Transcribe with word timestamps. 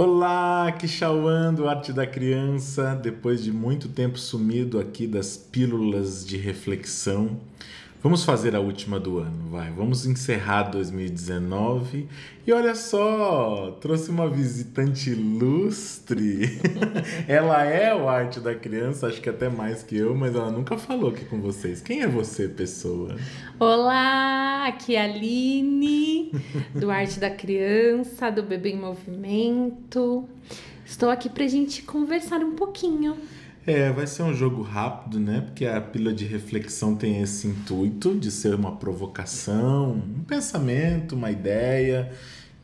Olá, 0.00 0.70
que 0.70 0.86
chauando 0.86 1.68
Arte 1.68 1.92
da 1.92 2.06
Criança, 2.06 2.94
depois 2.94 3.42
de 3.42 3.50
muito 3.50 3.88
tempo 3.88 4.16
sumido 4.16 4.78
aqui 4.78 5.08
das 5.08 5.36
pílulas 5.36 6.24
de 6.24 6.36
reflexão. 6.36 7.36
Vamos 8.00 8.24
fazer 8.24 8.54
a 8.54 8.60
última 8.60 9.00
do 9.00 9.18
ano, 9.18 9.50
vai. 9.50 9.72
Vamos 9.72 10.06
encerrar 10.06 10.70
2019. 10.70 12.08
E 12.46 12.52
olha 12.52 12.76
só, 12.76 13.76
trouxe 13.80 14.08
uma 14.08 14.30
visitante 14.30 15.10
ilustre. 15.10 16.60
ela 17.26 17.64
é 17.64 17.92
o 17.92 18.08
Arte 18.08 18.38
da 18.38 18.54
Criança, 18.54 19.08
acho 19.08 19.20
que 19.20 19.28
até 19.28 19.48
mais 19.48 19.82
que 19.82 19.96
eu, 19.96 20.14
mas 20.14 20.32
ela 20.36 20.52
nunca 20.52 20.78
falou 20.78 21.10
aqui 21.10 21.24
com 21.24 21.40
vocês. 21.40 21.80
Quem 21.80 22.02
é 22.02 22.06
você, 22.06 22.46
pessoa? 22.46 23.16
Olá, 23.58 24.37
aqui 24.68 24.94
é 24.94 25.00
a 25.00 25.04
Aline, 25.04 26.30
do 26.74 26.90
Arte 26.90 27.18
da 27.18 27.30
Criança, 27.30 28.30
do 28.30 28.42
Bebê 28.42 28.70
em 28.70 28.78
Movimento. 28.78 30.28
Estou 30.84 31.10
aqui 31.10 31.28
pra 31.28 31.46
gente 31.46 31.82
conversar 31.82 32.40
um 32.40 32.54
pouquinho. 32.54 33.16
É, 33.66 33.90
vai 33.90 34.06
ser 34.06 34.22
um 34.22 34.34
jogo 34.34 34.62
rápido, 34.62 35.18
né? 35.18 35.42
Porque 35.42 35.66
a 35.66 35.80
pílula 35.80 36.12
de 36.12 36.24
reflexão 36.24 36.94
tem 36.94 37.20
esse 37.20 37.46
intuito 37.46 38.14
de 38.14 38.30
ser 38.30 38.54
uma 38.54 38.76
provocação, 38.76 39.92
um 39.92 40.24
pensamento, 40.24 41.14
uma 41.14 41.30
ideia 41.30 42.10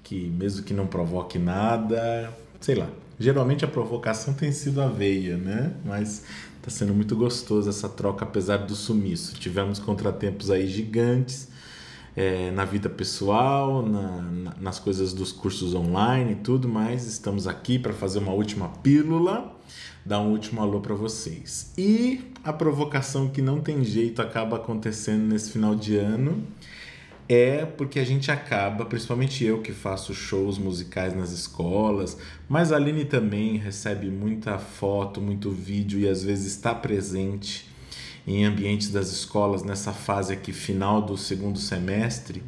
que 0.03 0.29
mesmo 0.29 0.63
que 0.63 0.75
não 0.75 0.87
provoque 0.87 1.39
nada, 1.39 2.33
sei 2.61 2.75
lá. 2.75 2.89
Geralmente 3.19 3.65
a 3.65 3.69
provocação 3.69 4.35
tem 4.35 4.53
sido 4.53 4.81
a 4.83 4.89
veia, 4.89 5.37
né? 5.37 5.73
Mas 5.85 6.25
tá 6.61 6.71
sendo 6.71 6.95
muito 6.95 7.17
gostoso 7.17 7.69
essa 7.69 7.89
troca 7.89 8.25
apesar 8.25 8.59
do 8.59 8.75
sumiço. 8.75 9.35
Tivemos 9.35 9.79
contratempos 9.79 10.51
aí 10.51 10.67
gigantes. 10.67 11.54
É, 12.17 12.51
na 12.53 12.65
vida 12.65 12.89
pessoal, 12.89 13.85
na, 13.85 14.23
na, 14.23 14.55
nas 14.61 14.79
coisas 14.79 15.13
dos 15.13 15.33
cursos 15.33 15.75
online 15.75 16.33
e 16.33 16.37
tudo, 16.37 16.69
mas 16.69 17.07
estamos 17.07 17.49
aqui 17.49 17.79
para 17.79 17.93
fazer 17.93 18.21
uma 18.21 18.33
última 18.33 18.69
pílula 18.69 19.53
dar 20.05 20.21
um 20.21 20.31
último 20.31 20.61
alô 20.61 20.81
para 20.81 20.95
vocês. 20.95 21.73
E 21.79 22.33
a 22.43 22.53
provocação 22.53 23.29
que 23.29 23.41
não 23.41 23.61
tem 23.61 23.83
jeito 23.85 24.21
acaba 24.21 24.57
acontecendo 24.57 25.23
nesse 25.23 25.51
final 25.51 25.75
de 25.75 25.97
ano 25.97 26.47
é 27.27 27.65
porque 27.65 27.99
a 27.99 28.05
gente 28.05 28.31
acaba, 28.31 28.85
principalmente 28.85 29.43
eu 29.43 29.63
que 29.63 29.73
faço 29.73 30.13
shows 30.13 30.59
musicais 30.59 31.17
nas 31.17 31.31
escolas, 31.31 32.19
mas 32.47 32.71
a 32.71 32.77
Aline 32.77 33.07
também 33.07 33.57
recebe 33.57 34.11
muita 34.11 34.59
foto, 34.59 35.23
muito 35.23 35.51
vídeo 35.51 35.99
e 35.99 36.07
às 36.07 36.23
vezes 36.23 36.53
está 36.53 36.75
presente 36.75 37.67
em 38.27 38.45
ambientes 38.45 38.91
das 38.91 39.11
escolas 39.11 39.63
nessa 39.63 39.93
fase 39.93 40.33
aqui 40.33 40.53
final 40.53 41.03
do 41.03 41.17
segundo 41.17 41.59
semestre. 41.59 42.43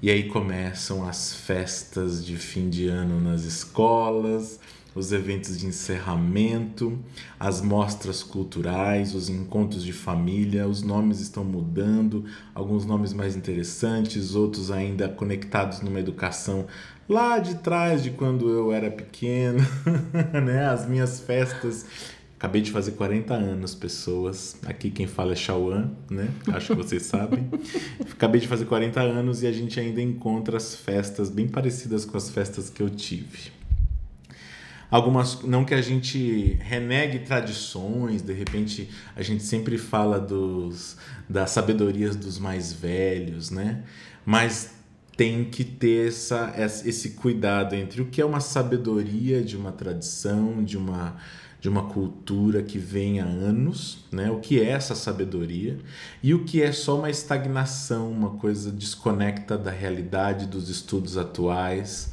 E 0.00 0.10
aí 0.10 0.28
começam 0.28 1.08
as 1.08 1.34
festas 1.34 2.24
de 2.24 2.36
fim 2.36 2.68
de 2.70 2.88
ano 2.88 3.20
nas 3.20 3.42
escolas 3.42 4.60
os 4.98 5.12
eventos 5.12 5.58
de 5.58 5.66
encerramento, 5.66 6.98
as 7.38 7.60
mostras 7.60 8.22
culturais, 8.22 9.14
os 9.14 9.28
encontros 9.28 9.84
de 9.84 9.92
família, 9.92 10.66
os 10.66 10.82
nomes 10.82 11.20
estão 11.20 11.44
mudando, 11.44 12.24
alguns 12.54 12.84
nomes 12.84 13.12
mais 13.12 13.36
interessantes, 13.36 14.34
outros 14.34 14.70
ainda 14.70 15.08
conectados 15.08 15.80
numa 15.80 16.00
educação 16.00 16.66
lá 17.08 17.38
de 17.38 17.56
trás 17.56 18.02
de 18.02 18.10
quando 18.10 18.50
eu 18.50 18.72
era 18.72 18.90
pequeno, 18.90 19.64
né? 20.44 20.66
As 20.66 20.86
minhas 20.86 21.20
festas 21.20 21.86
Acabei 22.38 22.62
de 22.62 22.70
fazer 22.70 22.92
40 22.92 23.34
anos, 23.34 23.74
pessoas. 23.74 24.56
Aqui 24.64 24.92
quem 24.92 25.08
fala 25.08 25.32
é 25.32 25.36
Chauan, 25.36 25.90
né? 26.08 26.30
Acho 26.52 26.68
que 26.68 26.82
vocês 26.82 27.02
sabem. 27.02 27.50
Acabei 28.12 28.40
de 28.40 28.46
fazer 28.46 28.64
40 28.64 29.00
anos 29.00 29.42
e 29.42 29.48
a 29.48 29.52
gente 29.52 29.80
ainda 29.80 30.00
encontra 30.00 30.56
as 30.56 30.76
festas 30.76 31.30
bem 31.30 31.48
parecidas 31.48 32.04
com 32.04 32.16
as 32.16 32.30
festas 32.30 32.70
que 32.70 32.80
eu 32.80 32.88
tive 32.88 33.58
algumas 34.90 35.42
não 35.42 35.64
que 35.64 35.74
a 35.74 35.82
gente 35.82 36.56
renegue 36.60 37.20
tradições 37.20 38.22
de 38.22 38.32
repente 38.32 38.88
a 39.14 39.22
gente 39.22 39.42
sempre 39.42 39.76
fala 39.76 40.18
dos 40.18 40.96
das 41.28 41.50
sabedorias 41.50 42.16
dos 42.16 42.38
mais 42.38 42.72
velhos 42.72 43.50
né 43.50 43.82
mas 44.24 44.76
tem 45.16 45.44
que 45.44 45.64
ter 45.64 46.08
essa, 46.08 46.54
esse 46.56 47.10
cuidado 47.10 47.74
entre 47.74 48.00
o 48.00 48.06
que 48.06 48.20
é 48.20 48.24
uma 48.24 48.40
sabedoria 48.40 49.42
de 49.42 49.56
uma 49.56 49.72
tradição 49.72 50.62
de 50.62 50.78
uma 50.78 51.16
de 51.60 51.68
uma 51.68 51.88
cultura 51.88 52.62
que 52.62 52.78
vem 52.78 53.20
há 53.20 53.24
anos, 53.24 54.04
né? 54.12 54.30
O 54.30 54.38
que 54.38 54.60
é 54.60 54.70
essa 54.70 54.94
sabedoria 54.94 55.78
e 56.22 56.32
o 56.32 56.44
que 56.44 56.62
é 56.62 56.70
só 56.70 56.98
uma 56.98 57.10
estagnação, 57.10 58.10
uma 58.10 58.30
coisa 58.30 58.70
desconecta 58.70 59.58
da 59.58 59.70
realidade 59.70 60.46
dos 60.46 60.68
estudos 60.68 61.16
atuais, 61.16 62.12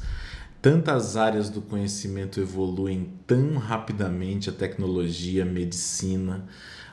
Tantas 0.66 1.16
áreas 1.16 1.48
do 1.48 1.60
conhecimento 1.60 2.40
evoluem 2.40 3.10
tão 3.24 3.56
rapidamente 3.56 4.50
a 4.50 4.52
tecnologia, 4.52 5.44
a 5.44 5.46
medicina, 5.46 6.44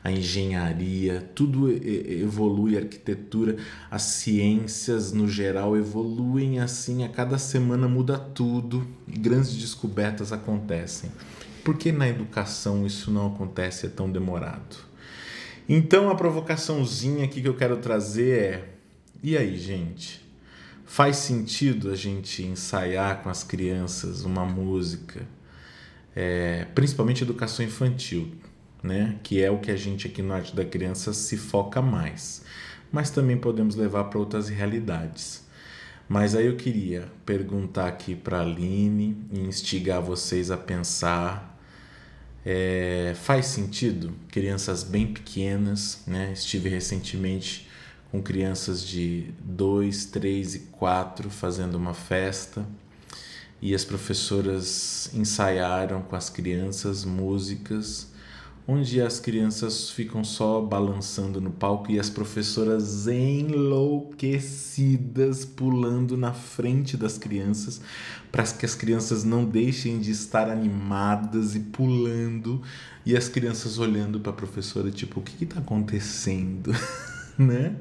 a 0.04 0.12
engenharia, 0.12 1.28
tudo 1.34 1.72
evolui, 1.72 2.78
a 2.78 2.82
arquitetura, 2.82 3.58
as 3.90 4.04
ciências 4.04 5.12
no 5.12 5.28
geral 5.28 5.76
evoluem 5.76 6.60
assim, 6.60 7.04
a 7.04 7.10
cada 7.10 7.40
semana 7.40 7.88
muda 7.88 8.16
tudo 8.16 8.86
e 9.08 9.18
grandes 9.18 9.56
descobertas 9.56 10.32
acontecem. 10.32 11.10
Por 11.64 11.78
que 11.78 11.92
na 11.92 12.08
educação 12.08 12.86
isso 12.86 13.10
não 13.10 13.28
acontece 13.28 13.86
é 13.86 13.90
tão 13.90 14.12
demorado? 14.12 14.78
Então 15.68 16.10
a 16.10 16.16
provocaçãozinha 16.16 17.24
aqui 17.24 17.42
que 17.42 17.48
eu 17.48 17.56
quero 17.56 17.78
trazer 17.78 18.40
é: 18.40 18.70
e 19.24 19.38
aí, 19.38 19.58
gente? 19.58 20.22
Faz 20.86 21.16
sentido 21.16 21.90
a 21.90 21.96
gente 21.96 22.44
ensaiar 22.44 23.24
com 23.24 23.30
as 23.30 23.44
crianças 23.44 24.26
uma 24.26 24.46
música, 24.46 25.26
é, 26.16 26.66
principalmente 26.76 27.24
educação 27.24 27.66
infantil, 27.66 28.32
né? 28.84 29.18
que 29.24 29.42
é 29.42 29.50
o 29.50 29.58
que 29.58 29.72
a 29.72 29.76
gente 29.78 30.06
aqui 30.06 30.22
no 30.22 30.34
Arte 30.34 30.56
da 30.56 30.66
Criança 30.66 31.14
se 31.14 31.38
foca 31.38 31.82
mais. 31.82 32.44
Mas 32.92 33.10
também 33.10 33.38
podemos 33.38 33.76
levar 33.76 34.04
para 34.04 34.20
outras 34.20 34.50
realidades. 34.50 35.44
Mas 36.08 36.36
aí 36.36 36.46
eu 36.46 36.58
queria 36.58 37.08
perguntar 37.26 37.88
aqui 37.88 38.14
para 38.14 38.38
a 38.38 38.42
Aline 38.42 39.18
e 39.32 39.40
instigar 39.40 40.02
vocês 40.02 40.52
a 40.52 40.58
pensar. 40.58 41.53
É, 42.46 43.14
faz 43.16 43.48
sentido? 43.48 44.14
Crianças 44.30 44.84
bem 44.84 45.14
pequenas, 45.14 46.00
né? 46.06 46.32
Estive 46.34 46.70
recentemente 46.70 47.70
com 48.12 48.22
crianças 48.22 48.86
de 48.86 49.32
2, 49.40 50.06
3 50.08 50.56
e 50.56 50.60
4 50.60 51.30
fazendo 51.30 51.76
uma 51.76 51.94
festa 51.94 52.66
e 53.62 53.74
as 53.74 53.86
professoras 53.86 55.10
ensaiaram 55.14 56.02
com 56.02 56.16
as 56.16 56.30
crianças 56.30 57.06
músicas 57.06 58.13
onde 58.68 59.02
as 59.02 59.20
crianças 59.20 59.90
ficam 59.90 60.24
só 60.24 60.62
balançando 60.62 61.42
no 61.42 61.50
palco 61.52 61.92
e 61.92 62.00
as 62.00 62.10
professoras 62.10 63.08
enlouquecidas 63.08 65.44
pulando 65.44 66.16
na 66.16 66.32
frente 66.32 66.96
das 66.96 67.18
crianças 67.18 67.82
para 68.32 68.44
que 68.44 68.66
as 68.66 68.74
crianças 68.74 69.26
não 69.26 69.44
deixem 69.44 70.00
de 70.00 70.12
estar 70.12 70.50
animadas 70.50 71.56
e 71.56 71.60
pulando 71.60 72.62
e 73.06 73.18
as 73.18 73.28
crianças 73.28 73.78
olhando 73.78 74.18
para 74.20 74.32
a 74.32 74.36
professora 74.36 74.90
tipo 74.90 75.20
o 75.20 75.24
que 75.24 75.44
está 75.44 75.60
acontecendo 75.60 76.74
né? 77.38 77.76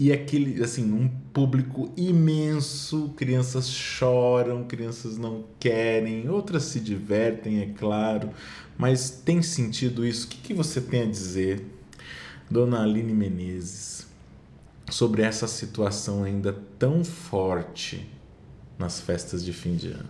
E 0.00 0.12
aquele, 0.12 0.62
assim, 0.62 0.92
um 0.92 1.08
público 1.08 1.90
imenso, 1.96 3.12
crianças 3.16 3.68
choram, 3.68 4.62
crianças 4.62 5.18
não 5.18 5.44
querem, 5.58 6.28
outras 6.28 6.62
se 6.62 6.78
divertem, 6.78 7.62
é 7.62 7.66
claro, 7.76 8.30
mas 8.78 9.10
tem 9.10 9.42
sentido 9.42 10.06
isso? 10.06 10.26
O 10.26 10.30
que, 10.30 10.36
que 10.36 10.54
você 10.54 10.80
tem 10.80 11.02
a 11.02 11.06
dizer, 11.06 11.66
dona 12.48 12.80
Aline 12.84 13.12
Menezes, 13.12 14.06
sobre 14.88 15.22
essa 15.22 15.48
situação 15.48 16.22
ainda 16.22 16.56
tão 16.78 17.04
forte 17.04 18.08
nas 18.78 19.00
festas 19.00 19.44
de 19.44 19.52
fim 19.52 19.74
de 19.74 19.88
ano? 19.88 20.08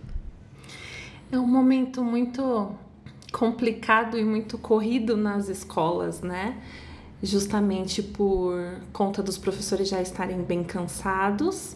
É 1.31 1.39
um 1.39 1.47
momento 1.47 2.03
muito 2.03 2.75
complicado 3.31 4.19
e 4.19 4.23
muito 4.23 4.55
corrido 4.59 5.17
nas 5.17 5.49
escolas, 5.49 6.21
né? 6.21 6.61
Justamente 7.21 8.01
por 8.01 8.57
conta 8.93 9.21
dos 9.21 9.37
professores 9.37 9.89
já 9.89 10.01
estarem 10.01 10.41
bem 10.41 10.63
cansados. 10.63 11.75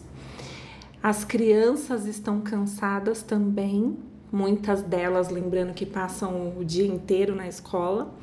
As 1.02 1.24
crianças 1.24 2.06
estão 2.06 2.40
cansadas 2.40 3.22
também, 3.22 3.96
muitas 4.32 4.82
delas 4.82 5.28
lembrando 5.28 5.74
que 5.74 5.84
passam 5.84 6.54
o 6.58 6.64
dia 6.64 6.86
inteiro 6.86 7.34
na 7.34 7.46
escola. 7.46 8.14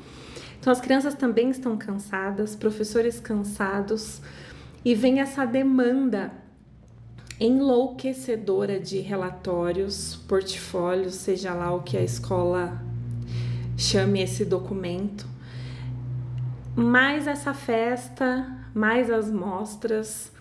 Então 0.58 0.72
as 0.72 0.80
crianças 0.80 1.14
também 1.14 1.50
estão 1.50 1.76
cansadas, 1.76 2.56
professores 2.56 3.20
cansados 3.20 4.20
e 4.84 4.94
vem 4.94 5.20
essa 5.20 5.44
demanda 5.44 6.32
enlouquecedora 7.38 8.78
de 8.78 9.00
relatórios, 9.00 10.16
portfólios, 10.28 11.14
seja 11.14 11.54
lá 11.54 11.74
o 11.74 11.82
que 11.82 11.96
a 11.96 12.02
escola 12.02 12.80
chame 13.76 14.22
esse 14.22 14.44
documento 14.44 15.26
mais 16.74 17.26
essa 17.26 17.52
festa, 17.52 18.46
mais 18.74 19.10
as 19.10 19.30
mostras. 19.30 20.32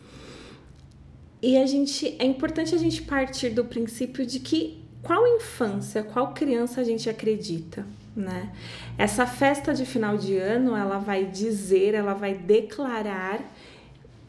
E 1.41 1.57
a 1.57 1.65
gente 1.65 2.15
é 2.19 2.25
importante 2.25 2.73
a 2.75 2.77
gente 2.77 3.01
partir 3.01 3.49
do 3.49 3.65
princípio 3.65 4.25
de 4.25 4.39
que 4.39 4.81
qual 5.01 5.25
infância, 5.27 6.03
qual 6.03 6.33
criança 6.33 6.79
a 6.79 6.83
gente 6.83 7.09
acredita, 7.09 7.85
né? 8.15 8.51
Essa 8.97 9.25
festa 9.25 9.73
de 9.73 9.85
final 9.85 10.17
de 10.17 10.37
ano, 10.37 10.75
ela 10.75 10.99
vai 10.99 11.25
dizer, 11.25 11.95
ela 11.95 12.13
vai 12.13 12.35
declarar 12.35 13.41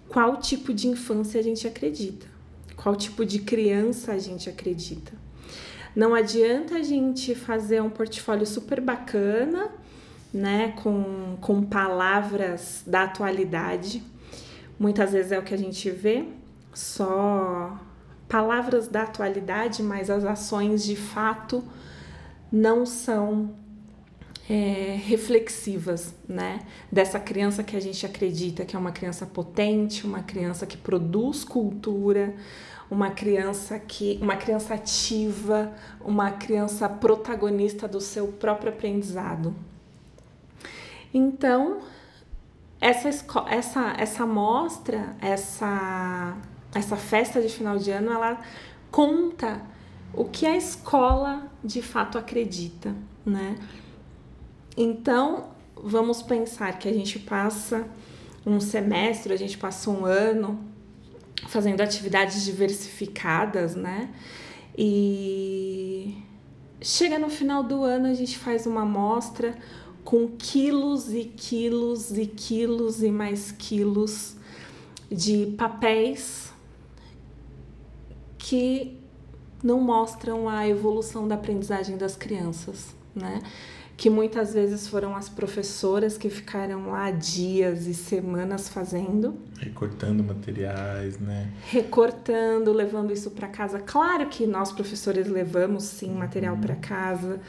qual 0.08 0.38
tipo 0.38 0.72
de 0.72 0.88
infância 0.88 1.38
a 1.38 1.42
gente 1.42 1.66
acredita, 1.66 2.26
qual 2.76 2.96
tipo 2.96 3.24
de 3.24 3.40
criança 3.40 4.12
a 4.12 4.18
gente 4.18 4.48
acredita. 4.48 5.12
Não 5.94 6.14
adianta 6.14 6.76
a 6.76 6.82
gente 6.82 7.34
fazer 7.34 7.82
um 7.82 7.90
portfólio 7.90 8.46
super 8.46 8.80
bacana, 8.80 9.70
né, 10.32 10.72
com, 10.82 11.36
com 11.40 11.62
palavras 11.62 12.82
da 12.86 13.04
atualidade. 13.04 14.02
Muitas 14.78 15.12
vezes 15.12 15.32
é 15.32 15.38
o 15.38 15.42
que 15.42 15.54
a 15.54 15.58
gente 15.58 15.90
vê, 15.90 16.24
só 16.72 17.78
palavras 18.28 18.88
da 18.88 19.02
atualidade, 19.02 19.82
mas 19.82 20.08
as 20.08 20.24
ações 20.24 20.84
de 20.84 20.96
fato 20.96 21.62
não 22.50 22.86
são 22.86 23.54
é, 24.48 24.98
reflexivas, 25.04 26.14
né? 26.28 26.60
Dessa 26.90 27.20
criança 27.20 27.62
que 27.62 27.76
a 27.76 27.80
gente 27.80 28.04
acredita 28.04 28.64
que 28.64 28.74
é 28.74 28.78
uma 28.78 28.90
criança 28.90 29.26
potente, 29.26 30.06
uma 30.06 30.22
criança 30.22 30.66
que 30.66 30.76
produz 30.76 31.44
cultura, 31.44 32.34
uma 32.90 33.10
criança 33.10 33.78
que, 33.78 34.18
uma 34.20 34.36
criança 34.36 34.74
ativa, 34.74 35.72
uma 36.00 36.30
criança 36.30 36.88
protagonista 36.88 37.86
do 37.86 38.00
seu 38.00 38.28
próprio 38.28 38.70
aprendizado. 38.70 39.54
Então, 41.12 41.80
essa 42.80 43.08
essa 43.48 43.94
essa 43.98 44.26
mostra, 44.26 45.16
essa 45.20 46.36
essa 46.74 46.96
festa 46.96 47.40
de 47.40 47.48
final 47.48 47.78
de 47.78 47.90
ano, 47.90 48.10
ela 48.10 48.40
conta 48.90 49.60
o 50.14 50.24
que 50.24 50.46
a 50.46 50.56
escola 50.56 51.50
de 51.62 51.82
fato 51.82 52.18
acredita, 52.18 52.94
né? 53.24 53.56
Então, 54.76 55.50
vamos 55.76 56.22
pensar 56.22 56.78
que 56.78 56.88
a 56.88 56.92
gente 56.92 57.18
passa 57.18 57.86
um 58.44 58.58
semestre, 58.58 59.32
a 59.32 59.36
gente 59.36 59.58
passa 59.58 59.90
um 59.90 60.04
ano 60.04 60.58
fazendo 61.48 61.80
atividades 61.80 62.44
diversificadas, 62.44 63.74
né? 63.74 64.10
E 64.76 66.16
chega 66.80 67.18
no 67.18 67.28
final 67.28 67.62
do 67.62 67.82
ano, 67.82 68.06
a 68.06 68.14
gente 68.14 68.38
faz 68.38 68.66
uma 68.66 68.82
amostra 68.82 69.54
com 70.04 70.28
quilos 70.28 71.12
e 71.12 71.24
quilos 71.24 72.16
e 72.16 72.26
quilos 72.26 73.02
e 73.02 73.10
mais 73.10 73.52
quilos 73.52 74.36
de 75.10 75.46
papéis 75.58 76.52
que 78.38 78.98
não 79.62 79.80
mostram 79.80 80.48
a 80.48 80.66
evolução 80.66 81.28
da 81.28 81.36
aprendizagem 81.36 81.96
das 81.96 82.16
crianças, 82.16 82.94
né? 83.14 83.40
Que 83.96 84.10
muitas 84.10 84.52
vezes 84.52 84.88
foram 84.88 85.14
as 85.14 85.28
professoras 85.28 86.18
que 86.18 86.28
ficaram 86.28 86.90
lá 86.90 87.12
dias 87.12 87.86
e 87.86 87.94
semanas 87.94 88.68
fazendo. 88.68 89.38
Recortando 89.60 90.24
materiais, 90.24 91.20
né? 91.20 91.52
Recortando, 91.68 92.72
levando 92.72 93.12
isso 93.12 93.30
para 93.30 93.46
casa. 93.46 93.78
Claro 93.78 94.26
que 94.26 94.44
nós, 94.44 94.72
professores, 94.72 95.28
levamos 95.28 95.84
sim 95.84 96.10
material 96.10 96.56
uhum. 96.56 96.60
para 96.60 96.74
casa. 96.74 97.40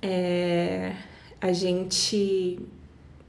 É, 0.00 0.94
a 1.42 1.52
gente 1.52 2.60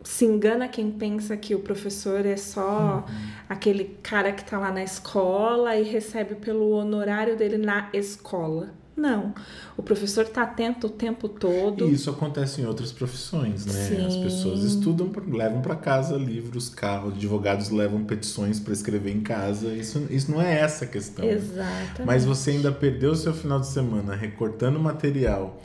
se 0.04 0.26
engana 0.26 0.68
quem 0.68 0.92
pensa 0.92 1.36
que 1.36 1.56
o 1.56 1.60
professor 1.60 2.26
é 2.26 2.38
só 2.38 3.04
uhum. 3.08 3.16
aquele 3.50 3.98
cara 4.04 4.32
que 4.32 4.44
está 4.44 4.60
lá 4.60 4.72
na 4.72 4.84
escola 4.84 5.76
e 5.76 5.84
recebe 5.84 6.36
pelo 6.36 6.72
honorário 6.72 7.36
dele 7.36 7.58
na 7.58 7.90
escola. 7.92 8.70
Não, 8.96 9.34
o 9.76 9.82
professor 9.82 10.26
está 10.26 10.44
atento 10.44 10.86
o 10.86 10.90
tempo 10.90 11.28
todo. 11.28 11.90
E 11.90 11.94
isso 11.94 12.12
acontece 12.12 12.62
em 12.62 12.66
outras 12.66 12.92
profissões, 12.92 13.66
né? 13.66 13.74
Sim. 13.74 14.06
As 14.06 14.16
pessoas 14.18 14.62
estudam, 14.62 15.12
levam 15.30 15.64
para 15.64 15.76
casa 15.76 16.16
livros, 16.16 16.70
carros, 16.70 17.16
advogados 17.16 17.72
levam 17.72 18.04
petições 18.04 18.60
para 18.60 18.72
escrever 18.72 19.12
em 19.12 19.22
casa. 19.22 19.74
Isso, 19.74 20.06
isso 20.12 20.32
não 20.32 20.40
é 20.40 20.60
essa 20.60 20.86
a 20.86 20.88
questão. 20.88 21.26
Exatamente. 21.26 22.04
Mas 22.06 22.24
você 22.24 22.52
ainda 22.52 22.72
perdeu 22.72 23.14
o 23.14 23.16
seu 23.16 23.34
final 23.34 23.60
de 23.60 23.68
semana 23.68 24.14
recortando 24.14 24.80
material 24.80 25.60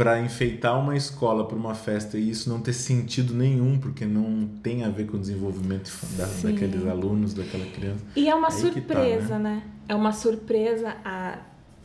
para 0.00 0.18
enfeitar 0.18 0.80
uma 0.80 0.96
escola 0.96 1.46
para 1.46 1.58
uma 1.58 1.74
festa 1.74 2.16
e 2.16 2.30
isso 2.30 2.48
não 2.48 2.58
ter 2.58 2.72
sentido 2.72 3.34
nenhum, 3.34 3.78
porque 3.78 4.06
não 4.06 4.48
tem 4.62 4.82
a 4.82 4.88
ver 4.88 5.04
com 5.04 5.18
o 5.18 5.20
desenvolvimento 5.20 5.92
da, 6.16 6.24
daqueles 6.24 6.86
alunos, 6.86 7.34
daquela 7.34 7.66
criança. 7.66 8.02
E 8.16 8.26
é 8.26 8.34
uma 8.34 8.48
Aí 8.48 8.54
surpresa, 8.54 9.28
tá, 9.28 9.38
né? 9.38 9.56
né? 9.56 9.62
É 9.86 9.94
uma 9.94 10.12
surpresa. 10.12 10.96
A, 11.04 11.40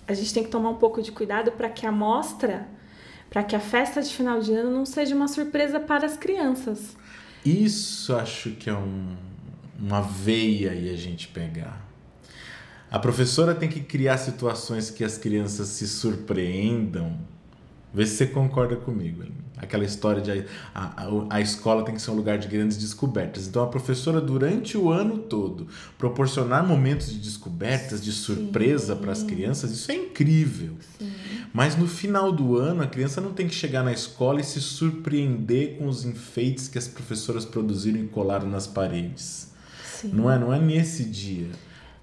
a 0.07 0.13
gente 0.13 0.33
tem 0.33 0.43
que 0.45 0.49
tomar 0.49 0.69
um 0.69 0.75
pouco 0.75 1.01
de 1.01 1.11
cuidado 1.11 1.51
para 1.51 1.67
que 1.67 1.85
a 1.85 1.91
mostra, 1.91 2.65
para 3.29 3.43
que 3.43 3.53
a 3.53 3.59
festa 3.59 4.01
de 4.01 4.13
final 4.13 4.39
de 4.39 4.53
ano 4.53 4.71
não 4.71 4.85
seja 4.85 5.13
uma 5.13 5.27
surpresa 5.27 5.77
para 5.77 6.05
as 6.05 6.15
crianças. 6.15 6.95
Isso 7.43 8.15
acho 8.15 8.51
que 8.51 8.69
é 8.69 8.73
um, 8.73 9.13
uma 9.77 9.99
veia 9.99 10.71
aí 10.71 10.89
a 10.89 10.95
gente 10.95 11.27
pegar. 11.27 11.85
A 12.89 12.97
professora 12.97 13.53
tem 13.53 13.67
que 13.67 13.81
criar 13.81 14.17
situações 14.19 14.89
que 14.89 15.03
as 15.03 15.17
crianças 15.17 15.67
se 15.67 15.85
surpreendam 15.85 17.34
Vê 17.95 18.05
se 18.05 18.17
você 18.17 18.27
concorda 18.27 18.75
comigo. 18.75 19.23
Aquela 19.55 19.85
história 19.85 20.21
de 20.21 20.45
a, 20.73 21.05
a, 21.05 21.37
a, 21.37 21.41
escola 21.41 21.85
tem 21.85 21.95
que 21.95 22.01
ser 22.01 22.11
um 22.11 22.15
lugar 22.15 22.37
de 22.37 22.45
grandes 22.49 22.75
descobertas. 22.75 23.47
Então, 23.47 23.63
a 23.63 23.67
professora, 23.67 24.19
durante 24.19 24.77
o 24.77 24.91
ano 24.91 25.17
todo, 25.17 25.67
proporcionar 25.97 26.67
momentos 26.67 27.09
de 27.09 27.17
descobertas, 27.19 28.03
de 28.03 28.11
surpresa 28.11 28.97
para 28.97 29.13
as 29.13 29.23
crianças, 29.23 29.71
isso 29.71 29.89
é 29.93 29.95
incrível. 29.95 30.73
Sim. 30.99 31.09
Mas 31.53 31.77
no 31.77 31.87
final 31.87 32.33
do 32.33 32.57
ano, 32.57 32.83
a 32.83 32.87
criança 32.87 33.21
não 33.21 33.31
tem 33.31 33.47
que 33.47 33.55
chegar 33.55 33.81
na 33.81 33.93
escola 33.93 34.41
e 34.41 34.43
se 34.43 34.59
surpreender 34.59 35.77
com 35.77 35.87
os 35.87 36.03
enfeites 36.03 36.67
que 36.67 36.77
as 36.77 36.89
professoras 36.89 37.45
produziram 37.45 38.01
e 38.01 38.07
colaram 38.07 38.49
nas 38.49 38.67
paredes. 38.67 39.53
Sim. 39.85 40.09
Não 40.09 40.29
é, 40.29 40.37
não 40.37 40.53
é 40.53 40.59
nesse 40.59 41.05
dia. 41.05 41.47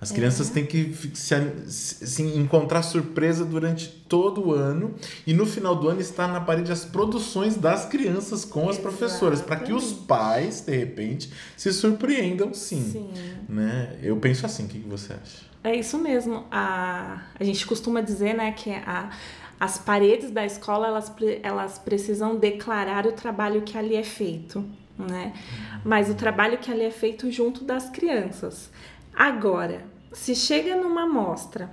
As 0.03 0.11
crianças 0.11 0.51
é. 0.51 0.55
têm 0.55 0.67
que 0.67 0.93
se, 1.15 1.33
se, 1.69 2.23
encontrar 2.37 2.83
surpresa 2.83 3.45
durante 3.45 3.87
todo 3.87 4.49
o 4.49 4.53
ano 4.53 4.97
e 5.25 5.33
no 5.33 5.47
final 5.47 5.77
do 5.77 5.89
ano 5.89 6.01
estar 6.01 6.27
na 6.27 6.41
parede 6.41 6.73
as 6.73 6.85
produções 6.85 7.55
das 7.55 7.85
crianças 7.85 8.45
com 8.45 8.69
as 8.69 8.77
professoras, 8.77 9.41
para 9.41 9.55
que 9.55 9.73
os 9.73 9.93
pais, 9.93 10.63
de 10.63 10.77
repente, 10.77 11.33
se 11.57 11.73
surpreendam 11.73 12.53
sim. 12.53 12.83
sim. 12.83 13.11
Né? 13.49 13.97
Eu 14.03 14.17
penso 14.17 14.45
assim, 14.45 14.65
o 14.65 14.69
que 14.69 14.81
você 14.81 15.13
acha? 15.13 15.45
É 15.63 15.77
isso 15.77 15.97
mesmo. 15.97 16.47
A, 16.51 17.23
a 17.39 17.45
gente 17.45 17.65
costuma 17.65 18.01
dizer 18.01 18.35
né, 18.35 18.51
que 18.51 18.73
a, 18.73 19.09
as 19.61 19.79
paredes 19.79 20.33
da 20.33 20.45
escola 20.45 20.89
elas, 20.89 21.13
elas 21.45 21.79
precisam 21.79 22.35
declarar 22.37 23.07
o 23.07 23.13
trabalho 23.13 23.63
que 23.63 23.79
ali 23.79 23.95
é 23.95 24.03
feito. 24.03 24.65
Né? 24.99 25.33
Mas 25.85 26.11
o 26.11 26.15
trabalho 26.15 26.59
que 26.59 26.73
ali 26.73 26.83
é 26.83 26.91
feito 26.91 27.31
junto 27.31 27.63
das 27.63 27.89
crianças. 27.89 28.69
Agora, 29.15 29.92
se 30.13 30.35
chega 30.35 30.77
numa 30.77 31.03
amostra, 31.03 31.71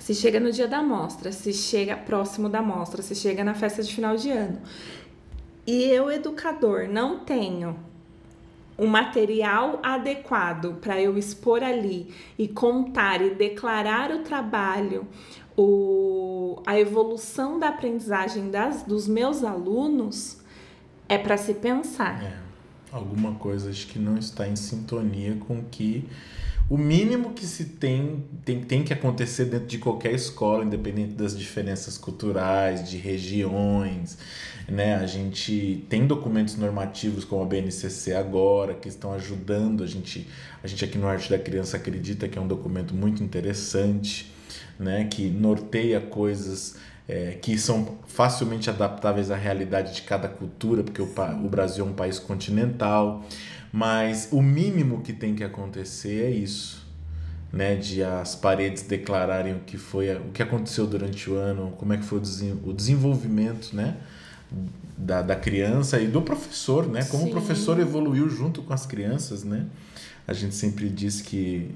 se 0.00 0.14
chega 0.14 0.40
no 0.40 0.50
dia 0.50 0.68
da 0.68 0.78
amostra, 0.78 1.32
se 1.32 1.52
chega 1.52 1.96
próximo 1.96 2.48
da 2.48 2.58
amostra, 2.58 3.02
se 3.02 3.14
chega 3.14 3.44
na 3.44 3.54
festa 3.54 3.82
de 3.82 3.94
final 3.94 4.16
de 4.16 4.30
ano, 4.30 4.60
e 5.66 5.84
eu, 5.84 6.10
educador, 6.10 6.88
não 6.88 7.20
tenho 7.20 7.76
um 8.78 8.86
material 8.86 9.78
adequado 9.82 10.74
para 10.80 11.00
eu 11.00 11.16
expor 11.16 11.62
ali 11.62 12.12
e 12.36 12.48
contar 12.48 13.22
e 13.22 13.34
declarar 13.34 14.10
o 14.10 14.18
trabalho, 14.18 15.06
o, 15.56 16.60
a 16.66 16.78
evolução 16.78 17.58
da 17.58 17.68
aprendizagem 17.68 18.50
das, 18.50 18.82
dos 18.82 19.06
meus 19.06 19.44
alunos, 19.44 20.38
é 21.08 21.16
para 21.16 21.36
se 21.36 21.54
pensar. 21.54 22.22
É, 22.22 22.36
alguma 22.90 23.34
coisa 23.34 23.70
acho 23.70 23.86
que 23.86 23.98
não 23.98 24.18
está 24.18 24.48
em 24.48 24.56
sintonia 24.56 25.36
com 25.46 25.60
o 25.60 25.64
que 25.64 26.08
o 26.68 26.78
mínimo 26.78 27.34
que 27.34 27.44
se 27.44 27.64
tem, 27.64 28.24
tem, 28.44 28.60
tem 28.62 28.82
que 28.82 28.92
acontecer 28.92 29.44
dentro 29.44 29.66
de 29.66 29.78
qualquer 29.78 30.12
escola, 30.12 30.64
independente 30.64 31.12
das 31.12 31.36
diferenças 31.36 31.98
culturais, 31.98 32.88
de 32.88 32.96
regiões, 32.96 34.16
né? 34.66 34.96
A 34.96 35.06
gente 35.06 35.84
tem 35.90 36.06
documentos 36.06 36.56
normativos 36.56 37.24
como 37.24 37.42
a 37.42 37.46
BNCC 37.46 38.14
agora, 38.14 38.72
que 38.72 38.88
estão 38.88 39.12
ajudando 39.12 39.84
a 39.84 39.86
gente, 39.86 40.26
a 40.62 40.66
gente 40.66 40.82
aqui 40.84 40.96
no 40.96 41.06
Arte 41.06 41.28
da 41.28 41.38
Criança 41.38 41.76
acredita 41.76 42.28
que 42.28 42.38
é 42.38 42.40
um 42.42 42.48
documento 42.48 42.94
muito 42.94 43.22
interessante, 43.22 44.32
né? 44.78 45.04
Que 45.04 45.28
norteia 45.28 46.00
coisas 46.00 46.76
é, 47.06 47.32
que 47.42 47.58
são 47.58 47.98
facilmente 48.06 48.70
adaptáveis 48.70 49.30
à 49.30 49.36
realidade 49.36 49.94
de 49.94 50.02
cada 50.02 50.28
cultura, 50.28 50.82
porque 50.82 51.02
o, 51.02 51.12
o 51.44 51.48
Brasil 51.48 51.84
é 51.84 51.88
um 51.88 51.92
país 51.92 52.18
continental. 52.18 53.22
Mas 53.76 54.28
o 54.30 54.40
mínimo 54.40 55.00
que 55.00 55.12
tem 55.12 55.34
que 55.34 55.42
acontecer 55.42 56.22
é 56.22 56.30
isso, 56.30 56.86
né? 57.52 57.74
De 57.74 58.04
as 58.04 58.36
paredes 58.36 58.84
declararem 58.84 59.52
o 59.56 59.58
que 59.66 59.76
foi, 59.76 60.14
o 60.14 60.30
que 60.32 60.40
aconteceu 60.40 60.86
durante 60.86 61.28
o 61.28 61.34
ano, 61.34 61.72
como 61.76 61.92
é 61.92 61.96
que 61.96 62.04
foi 62.04 62.20
o 62.20 62.72
desenvolvimento, 62.72 63.74
né? 63.74 63.96
Da, 64.96 65.22
da 65.22 65.34
criança 65.34 66.00
e 66.00 66.06
do 66.06 66.22
professor, 66.22 66.86
né? 66.86 67.02
Como 67.02 67.24
Sim. 67.24 67.30
o 67.30 67.32
professor 67.32 67.80
evoluiu 67.80 68.30
junto 68.30 68.62
com 68.62 68.72
as 68.72 68.86
crianças, 68.86 69.42
né? 69.42 69.66
A 70.24 70.32
gente 70.32 70.54
sempre 70.54 70.88
diz 70.88 71.20
que 71.20 71.68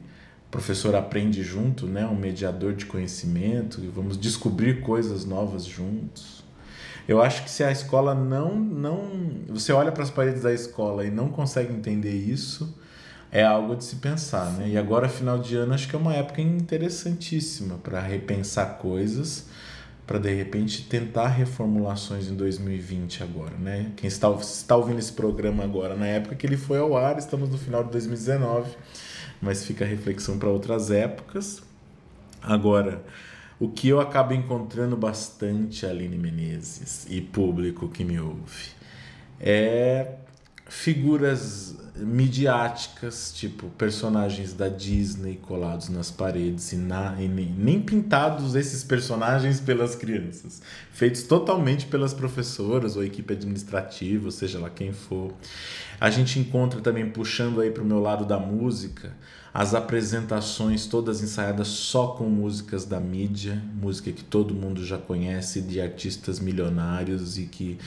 o 0.47 0.51
professor 0.53 0.95
aprende 0.95 1.43
junto, 1.43 1.89
né? 1.89 2.07
Um 2.07 2.15
mediador 2.15 2.75
de 2.75 2.87
conhecimento 2.87 3.83
e 3.83 3.89
vamos 3.89 4.17
descobrir 4.17 4.83
coisas 4.83 5.25
novas 5.25 5.65
juntos. 5.65 6.45
Eu 7.09 7.23
acho 7.23 7.43
que 7.43 7.51
se 7.51 7.65
a 7.65 7.73
escola 7.73 8.15
não 8.15 8.55
não 8.55 9.11
você 9.49 9.73
olha 9.73 9.91
para 9.91 10.03
as 10.03 10.11
paredes 10.11 10.43
da 10.43 10.53
escola 10.53 11.05
e 11.05 11.11
não 11.11 11.29
consegue 11.29 11.73
entender 11.73 12.15
isso, 12.15 12.79
é 13.33 13.43
algo 13.43 13.75
de 13.75 13.85
se 13.85 13.97
pensar, 13.97 14.53
né? 14.53 14.69
E 14.69 14.77
agora 14.77 15.09
final 15.09 15.39
de 15.39 15.57
ano 15.57 15.75
acho 15.75 15.89
que 15.89 15.97
é 15.97 15.99
uma 15.99 16.15
época 16.15 16.43
interessantíssima 16.43 17.79
para 17.79 18.01
repensar 18.01 18.77
coisas, 18.79 19.47
para 20.07 20.19
de 20.19 20.35
repente 20.35 20.85
tentar 20.85 21.29
reformulações 21.29 22.29
em 22.29 22.35
2020 22.37 23.23
agora, 23.23 23.57
né? 23.59 23.93
Quem 23.97 24.07
está, 24.07 24.31
está 24.33 24.77
ouvindo 24.77 24.99
esse 24.99 25.13
programa 25.13 25.65
agora 25.65 25.97
na 25.97 26.07
época 26.07 26.37
que 26.37 26.47
ele 26.47 26.59
foi 26.59 26.79
ao 26.79 26.97
ar, 26.97 27.19
estamos 27.19 27.49
no 27.49 27.59
final 27.59 27.83
de 27.85 27.91
2019 27.91 28.71
mas 29.41 29.65
fica 29.65 29.85
a 29.85 29.89
reflexão 29.89 30.39
para 30.39 30.49
outras 30.49 30.91
épocas. 30.91 31.63
Agora, 32.43 33.03
o 33.61 33.69
que 33.69 33.89
eu 33.89 34.01
acabo 34.01 34.33
encontrando 34.33 34.97
bastante, 34.97 35.85
Aline 35.85 36.17
Menezes 36.17 37.07
e 37.09 37.21
público 37.21 37.89
que 37.89 38.05
me 38.05 38.19
ouve, 38.21 38.71
é 39.41 40.15
figuras 40.67 41.77
midiáticas, 42.01 43.33
tipo 43.35 43.69
personagens 43.71 44.53
da 44.53 44.69
Disney 44.69 45.37
colados 45.37 45.89
nas 45.89 46.11
paredes 46.11 46.73
e, 46.73 46.77
na, 46.77 47.17
e 47.19 47.29
nem, 47.29 47.47
nem 47.47 47.81
pintados 47.81 48.55
esses 48.55 48.85
personagens 48.85 49.61
pelas 49.61 49.95
crianças, 49.95 50.63
feitos 50.93 51.23
totalmente 51.23 51.87
pelas 51.87 52.15
professoras 52.15 52.97
ou 52.97 53.05
equipe 53.05 53.33
administrativa, 53.33 54.27
ou 54.27 54.31
seja 54.31 54.59
lá 54.59 54.71
quem 54.71 54.93
for. 54.93 55.33
A 56.01 56.11
gente 56.11 56.39
encontra 56.39 56.81
também 56.81 57.11
puxando 57.11 57.61
aí 57.61 57.71
para 57.71 57.83
o 57.83 57.87
meu 57.87 58.01
lado 58.01 58.25
da 58.25 58.39
música 58.39 59.13
as 59.53 59.75
apresentações 59.75 60.87
todas 60.87 61.23
ensaiadas 61.23 61.69
só 61.69 62.09
com 62.09 62.29
músicas 62.29 62.85
da 62.85 63.01
mídia, 63.01 63.61
música 63.75 64.13
que 64.13 64.23
todo 64.23 64.55
mundo 64.55 64.85
já 64.85 64.99
conhece 64.99 65.61
de 65.61 65.81
artistas 65.81 66.39
milionários 66.39 67.39
e 67.39 67.47
que 67.47 67.79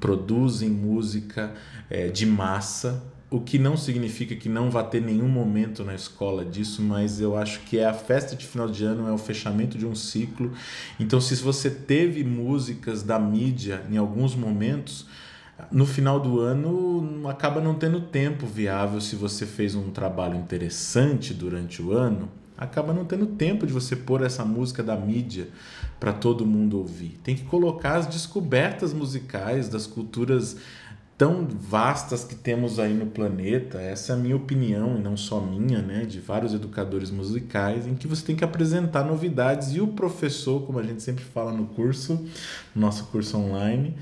produzem 0.00 0.68
música 0.68 1.54
é, 1.88 2.08
de 2.08 2.26
massa 2.26 3.02
o 3.28 3.40
que 3.40 3.58
não 3.58 3.76
significa 3.76 4.36
que 4.36 4.48
não 4.48 4.70
vá 4.70 4.84
ter 4.84 5.02
nenhum 5.02 5.28
momento 5.28 5.84
na 5.84 5.94
escola 5.94 6.44
disso, 6.44 6.80
mas 6.80 7.20
eu 7.20 7.36
acho 7.36 7.60
que 7.60 7.78
é 7.78 7.84
a 7.84 7.92
festa 7.92 8.36
de 8.36 8.46
final 8.46 8.68
de 8.68 8.84
ano, 8.84 9.08
é 9.08 9.12
o 9.12 9.18
fechamento 9.18 9.76
de 9.76 9.84
um 9.84 9.96
ciclo. 9.96 10.52
Então, 10.98 11.20
se 11.20 11.34
você 11.36 11.68
teve 11.68 12.22
músicas 12.22 13.02
da 13.02 13.18
mídia 13.18 13.84
em 13.90 13.96
alguns 13.96 14.36
momentos, 14.36 15.06
no 15.72 15.86
final 15.86 16.20
do 16.20 16.38
ano 16.38 17.28
acaba 17.28 17.60
não 17.60 17.74
tendo 17.74 18.00
tempo 18.00 18.46
viável 18.46 19.00
se 19.00 19.16
você 19.16 19.44
fez 19.44 19.74
um 19.74 19.90
trabalho 19.90 20.36
interessante 20.36 21.34
durante 21.34 21.82
o 21.82 21.92
ano, 21.92 22.28
acaba 22.56 22.92
não 22.92 23.04
tendo 23.04 23.26
tempo 23.26 23.66
de 23.66 23.72
você 23.72 23.96
pôr 23.96 24.22
essa 24.22 24.44
música 24.44 24.82
da 24.82 24.96
mídia 24.96 25.48
para 25.98 26.12
todo 26.12 26.46
mundo 26.46 26.78
ouvir. 26.78 27.18
Tem 27.24 27.34
que 27.34 27.44
colocar 27.44 27.96
as 27.96 28.06
descobertas 28.06 28.92
musicais 28.92 29.68
das 29.68 29.86
culturas 29.86 30.56
tão 31.16 31.46
vastas 31.46 32.24
que 32.24 32.34
temos 32.34 32.78
aí 32.78 32.92
no 32.92 33.06
planeta, 33.06 33.80
essa 33.80 34.12
é 34.12 34.16
a 34.16 34.18
minha 34.18 34.36
opinião 34.36 34.98
e 34.98 35.00
não 35.00 35.16
só 35.16 35.40
minha, 35.40 35.80
né, 35.80 36.04
de 36.04 36.20
vários 36.20 36.52
educadores 36.52 37.10
musicais, 37.10 37.86
em 37.86 37.94
que 37.94 38.06
você 38.06 38.24
tem 38.24 38.36
que 38.36 38.44
apresentar 38.44 39.02
novidades. 39.04 39.74
E 39.74 39.80
o 39.80 39.88
professor, 39.88 40.66
como 40.66 40.78
a 40.78 40.82
gente 40.82 41.02
sempre 41.02 41.24
fala 41.24 41.52
no 41.52 41.66
curso, 41.68 42.14
no 42.74 42.82
nosso 42.82 43.06
curso 43.06 43.38
online, 43.38 43.94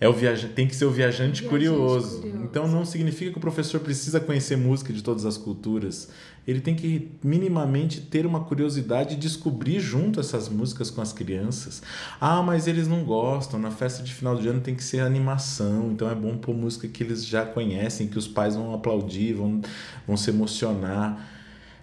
é 0.00 0.08
o 0.08 0.12
viaja 0.12 0.48
tem 0.48 0.66
que 0.66 0.76
ser 0.76 0.84
o 0.84 0.90
viajante, 0.90 1.42
viajante 1.42 1.42
curioso. 1.44 2.20
curioso. 2.20 2.44
Então 2.44 2.68
não 2.68 2.84
significa 2.84 3.32
que 3.32 3.38
o 3.38 3.40
professor 3.40 3.80
precisa 3.80 4.20
conhecer 4.20 4.56
música 4.56 4.92
de 4.92 5.02
todas 5.02 5.26
as 5.26 5.36
culturas. 5.36 6.08
Ele 6.46 6.60
tem 6.60 6.74
que 6.74 7.10
minimamente 7.22 8.00
ter 8.00 8.24
uma 8.24 8.40
curiosidade 8.40 9.14
e 9.14 9.18
descobrir 9.18 9.80
junto 9.80 10.18
essas 10.18 10.48
músicas 10.48 10.88
com 10.90 11.02
as 11.02 11.12
crianças. 11.12 11.82
Ah, 12.20 12.42
mas 12.42 12.66
eles 12.66 12.86
não 12.88 13.04
gostam. 13.04 13.58
Na 13.58 13.70
festa 13.70 14.02
de 14.02 14.14
final 14.14 14.36
de 14.36 14.48
ano 14.48 14.60
tem 14.60 14.74
que 14.74 14.84
ser 14.84 15.00
animação. 15.00 15.90
Então 15.92 16.08
é 16.08 16.14
bom 16.14 16.38
pôr 16.38 16.54
música 16.54 16.88
que 16.88 17.02
eles 17.02 17.26
já 17.26 17.44
conhecem, 17.44 18.06
que 18.06 18.18
os 18.18 18.28
pais 18.28 18.54
vão 18.54 18.72
aplaudir, 18.72 19.34
vão, 19.34 19.60
vão 20.06 20.16
se 20.16 20.30
emocionar. 20.30 21.37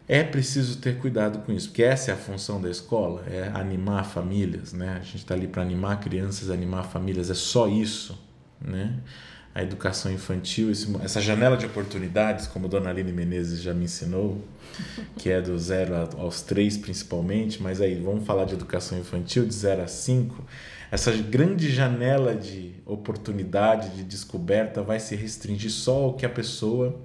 É 0.08 0.24
preciso 0.24 0.78
ter 0.78 1.00
cuidado 1.00 1.40
com 1.40 1.52
isso, 1.52 1.70
porque 1.70 1.82
essa 1.82 2.12
é 2.12 2.14
a 2.14 2.18
função 2.18 2.62
da 2.62 2.70
escola, 2.70 3.24
é 3.28 3.50
animar 3.56 4.06
famílias, 4.06 4.72
né? 4.72 4.98
A 5.00 5.04
gente 5.04 5.18
está 5.18 5.34
ali 5.34 5.48
para 5.48 5.64
animar 5.64 6.00
crianças, 6.00 6.52
animar 6.52 6.84
famílias, 6.84 7.32
é 7.32 7.34
só 7.34 7.68
isso, 7.68 8.16
né? 8.62 9.00
A 9.54 9.64
educação 9.64 10.12
infantil, 10.12 10.70
esse, 10.70 10.96
essa 11.02 11.20
janela 11.20 11.58
de 11.58 11.66
oportunidades, 11.66 12.46
como 12.46 12.68
a 12.68 12.70
Dona 12.70 12.92
Aline 12.92 13.12
Menezes 13.12 13.62
já 13.62 13.74
me 13.74 13.86
ensinou, 13.86 14.40
que 15.18 15.32
é 15.32 15.42
do 15.42 15.58
zero 15.58 15.96
aos 16.20 16.44
três 16.44 16.78
principalmente, 16.78 17.64
mas 17.64 17.82
aí 17.82 17.96
vamos 17.96 18.28
falar 18.28 18.46
de 18.46 18.54
educação 18.54 19.00
infantil, 19.00 19.44
de 19.44 19.54
zero 19.56 19.82
a 19.82 19.88
cinco, 19.88 20.46
essa 20.92 21.12
grande 21.14 21.72
janela 21.72 22.36
de 22.36 22.76
oportunidade, 22.86 23.90
de 23.96 24.04
descoberta, 24.04 24.84
vai 24.84 25.00
se 25.00 25.16
restringir 25.16 25.72
só 25.72 26.04
ao 26.04 26.14
que 26.14 26.28
a 26.28 26.30
pessoa 26.30 26.96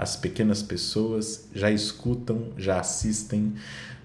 as 0.00 0.16
pequenas 0.16 0.62
pessoas 0.62 1.46
já 1.54 1.70
escutam, 1.70 2.54
já 2.56 2.80
assistem 2.80 3.52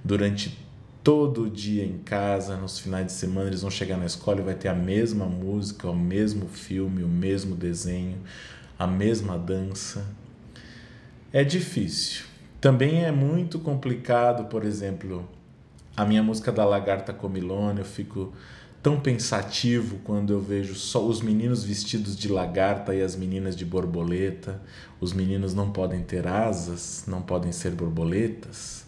durante 0.03 0.59
todo 1.01 1.43
o 1.43 1.49
dia 1.49 1.85
em 1.85 1.99
casa, 1.99 2.57
nos 2.57 2.77
finais 2.79 3.05
de 3.05 3.13
semana 3.13 3.47
eles 3.47 3.61
vão 3.61 3.71
chegar 3.71 3.95
na 3.95 4.05
escola 4.05 4.41
e 4.41 4.43
vai 4.43 4.55
ter 4.55 4.67
a 4.67 4.75
mesma 4.75 5.25
música, 5.25 5.89
o 5.89 5.95
mesmo 5.95 6.49
filme, 6.49 7.01
o 7.01 7.07
mesmo 7.07 7.55
desenho, 7.55 8.17
a 8.77 8.85
mesma 8.85 9.37
dança. 9.37 10.05
É 11.31 11.45
difícil. 11.45 12.25
Também 12.59 13.05
é 13.05 13.11
muito 13.11 13.57
complicado, 13.57 14.49
por 14.49 14.65
exemplo, 14.65 15.25
a 15.95 16.03
minha 16.03 16.21
música 16.21 16.51
da 16.51 16.65
Lagarta 16.65 17.13
Comilone, 17.13 17.79
eu 17.79 17.85
fico 17.85 18.33
tão 18.85 18.99
pensativo 18.99 19.97
quando 20.03 20.31
eu 20.31 20.39
vejo 20.39 20.75
só 20.75 21.03
os 21.03 21.19
meninos 21.19 21.63
vestidos 21.63 22.15
de 22.15 22.27
lagarta 22.27 22.93
e 22.93 23.01
as 23.01 23.15
meninas 23.15 23.55
de 23.55 23.65
borboleta. 23.65 24.61
Os 25.01 25.11
meninos 25.11 25.55
não 25.55 25.71
podem 25.71 26.03
ter 26.03 26.27
asas, 26.27 27.03
não 27.07 27.19
podem 27.19 27.51
ser 27.51 27.71
borboletas. 27.71 28.85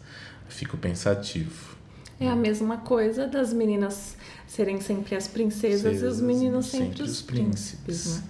Fico 0.47 0.77
pensativo. 0.77 1.75
É 2.19 2.29
a 2.29 2.35
mesma 2.35 2.77
coisa 2.77 3.25
das 3.25 3.51
meninas 3.51 4.15
serem 4.45 4.79
sempre 4.79 5.15
as 5.15 5.27
princesas 5.27 5.99
e 5.99 6.05
os 6.05 6.21
meninos 6.21 6.67
sempre, 6.67 6.89
sempre 6.89 7.01
os 7.01 7.21
príncipes. 7.23 7.79
príncipes 7.83 8.17
né? 8.17 8.23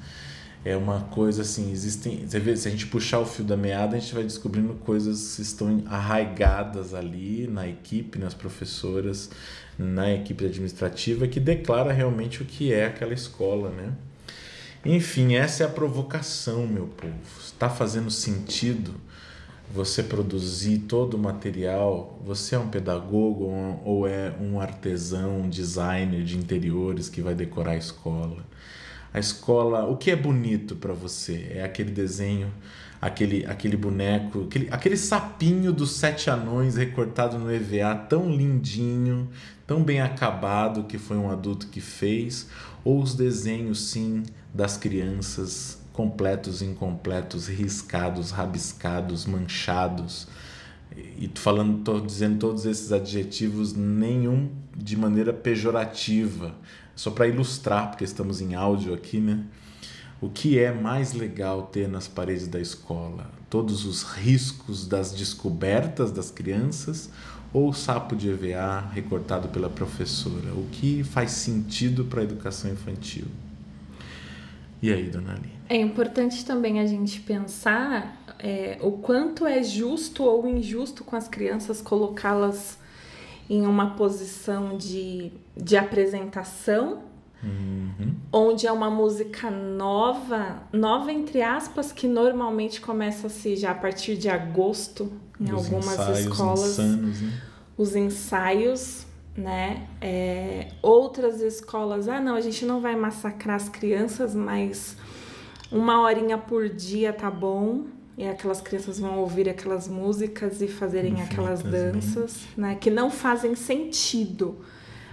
É 0.68 0.76
uma 0.76 1.02
coisa 1.02 1.44
assim, 1.44 1.72
existem, 1.72 2.28
você 2.28 2.40
vê, 2.40 2.56
se 2.58 2.68
a 2.68 2.72
gente 2.72 2.88
puxar 2.88 3.20
o 3.20 3.26
fio 3.26 3.46
da 3.46 3.56
meada, 3.56 3.96
a 3.96 4.00
gente 4.00 4.14
vai 4.14 4.24
descobrindo 4.24 4.74
coisas 4.74 5.36
que 5.36 5.42
estão 5.42 5.84
arraigadas 5.86 6.94
ali 6.94 7.48
na 7.48 7.68
equipe, 7.68 8.20
nas 8.20 8.34
professoras, 8.34 9.30
na 9.80 10.12
equipe 10.12 10.46
administrativa 10.46 11.26
que 11.28 11.40
declara 11.40 11.94
realmente 11.94 12.42
o 12.42 12.46
que 12.46 12.74
é 12.74 12.86
aquela 12.86 13.14
escola, 13.14 13.70
né? 13.70 13.94
Enfim, 14.84 15.36
essa 15.36 15.64
é 15.64 15.66
a 15.66 15.70
provocação, 15.70 16.68
meu 16.68 16.88
povo. 16.88 17.14
Está 17.42 17.70
fazendo 17.70 18.12
sentido 18.12 18.96
você 19.74 20.04
produzir 20.04 20.80
todo 20.80 21.16
o 21.16 21.18
material? 21.18 22.20
Você 22.26 22.56
é 22.56 22.60
um 22.60 22.70
pedagogo 22.70 23.46
ou 23.86 24.08
é 24.08 24.34
um 24.40 24.60
artesão, 24.60 25.42
um 25.42 25.50
designer 25.50 26.24
de 26.24 26.38
interiores 26.38 27.10
que 27.10 27.22
vai 27.22 27.36
decorar 27.36 27.72
a 27.72 27.78
escola? 27.78 28.46
A 29.14 29.20
escola, 29.20 29.86
o 29.86 29.98
que 29.98 30.12
é 30.12 30.16
bonito 30.16 30.76
para 30.76 30.94
você? 30.94 31.48
É 31.52 31.64
aquele 31.64 31.92
desenho, 31.92 32.52
aquele, 33.02 33.46
aquele 33.46 33.78
boneco, 33.78 34.44
aquele, 34.44 34.68
aquele 34.72 34.98
sapinho 34.98 35.72
dos 35.72 35.92
sete 35.96 36.30
anões 36.30 36.76
recortado 36.76 37.38
no 37.38 37.52
EVA, 37.52 37.96
tão 37.96 38.30
lindinho, 38.30 39.30
tão 39.66 39.84
bem 39.84 40.02
acabado 40.02 40.84
que 40.84 40.98
foi 40.98 41.18
um 41.18 41.32
adulto 41.32 41.68
que 41.68 41.82
fez, 41.82 42.48
ou 42.84 43.02
os 43.02 43.16
desenhos, 43.16 43.90
sim, 43.90 44.24
das 44.54 44.78
crianças, 44.78 45.82
completos, 45.94 46.62
incompletos, 46.62 47.48
riscados, 47.48 48.32
rabiscados, 48.32 49.26
manchados. 49.26 50.28
E 50.96 51.30
falando, 51.36 51.84
tô 51.84 52.00
dizendo 52.00 52.40
todos 52.40 52.66
esses 52.66 52.92
adjetivos, 52.92 53.74
nenhum 53.74 54.50
de 54.76 54.96
maneira 54.96 55.34
pejorativa, 55.34 56.56
só 56.98 57.12
para 57.12 57.28
ilustrar, 57.28 57.92
porque 57.92 58.04
estamos 58.04 58.42
em 58.42 58.56
áudio 58.56 58.94
aqui, 58.94 59.20
né? 59.20 59.44
O 60.20 60.30
que 60.30 60.58
é 60.58 60.74
mais 60.74 61.14
legal 61.14 61.68
ter 61.68 61.88
nas 61.88 62.08
paredes 62.08 62.48
da 62.48 62.60
escola? 62.60 63.30
Todos 63.52 63.86
os 63.86 64.02
riscos 64.02 64.88
das 64.88 65.14
descobertas 65.14 66.12
das 66.12 66.32
crianças 66.32 67.12
ou 67.54 67.70
o 67.70 67.74
sapo 67.74 68.16
de 68.16 68.30
EVA 68.30 68.90
recortado 68.92 69.48
pela 69.50 69.70
professora? 69.70 70.52
O 70.56 70.68
que 70.72 71.04
faz 71.04 71.32
sentido 71.32 72.06
para 72.06 72.22
a 72.22 72.24
educação 72.24 72.72
infantil? 72.72 73.26
E 74.82 74.92
aí, 74.92 75.08
dona 75.08 75.34
Ali? 75.34 75.52
É 75.70 75.78
importante 75.78 76.44
também 76.44 76.80
a 76.80 76.88
gente 76.88 77.20
pensar 77.20 78.26
é, 78.40 78.80
o 78.82 78.94
quanto 78.94 79.46
é 79.46 79.62
justo 79.62 80.24
ou 80.24 80.48
injusto 80.48 81.04
com 81.04 81.16
as 81.16 81.28
crianças 81.28 81.80
colocá-las 81.80 82.80
em 83.50 83.66
uma 83.66 83.96
posição 83.96 84.78
de, 84.78 85.32
de 85.56 85.78
apresentação. 85.78 87.04
Uhum 87.44 88.18
onde 88.32 88.68
é 88.68 88.72
uma 88.72 88.90
música 88.90 89.50
nova, 89.50 90.64
nova 90.72 91.12
entre 91.12 91.42
aspas, 91.42 91.92
que 91.92 92.08
normalmente 92.08 92.82
começa-se 92.82 93.56
já 93.56 93.72
a 93.72 93.76
partir 93.76 94.18
de 94.18 94.30
agosto 94.30 95.12
em 95.40 95.52
Os 95.52 95.66
algumas 95.66 95.94
ensaios 95.94 96.20
escolas. 96.20 96.70
insanos, 96.72 97.22
né? 97.22 97.42
Os 97.78 97.96
ensaios, 97.96 99.06
né? 99.36 99.88
É, 100.02 100.70
outras 100.82 101.42
escolas, 101.42 102.08
ah, 102.08 102.20
não, 102.20 102.36
a 102.36 102.42
gente 102.42 102.66
não 102.66 102.82
vai 102.82 102.96
massacrar 102.96 103.56
as 103.56 103.70
crianças, 103.70 104.34
mas 104.36 104.98
uma 105.72 106.02
horinha 106.02 106.38
por 106.38 106.70
dia 106.70 107.14
tá 107.14 107.30
bom. 107.30 107.86
E 108.18 108.28
aquelas 108.28 108.60
crianças 108.62 109.00
vão 109.00 109.20
ouvir 109.20 109.48
aquelas 109.48 109.88
músicas 109.88 110.62
e 110.62 110.68
fazerem 110.68 111.22
aquelas 111.22 111.60
Infinitas, 111.60 111.84
né? 111.86 111.92
danças, 111.92 112.40
né? 112.58 112.76
Que 112.76 112.90
não 112.90 113.12
fazem 113.12 113.56
sentido 113.56 114.58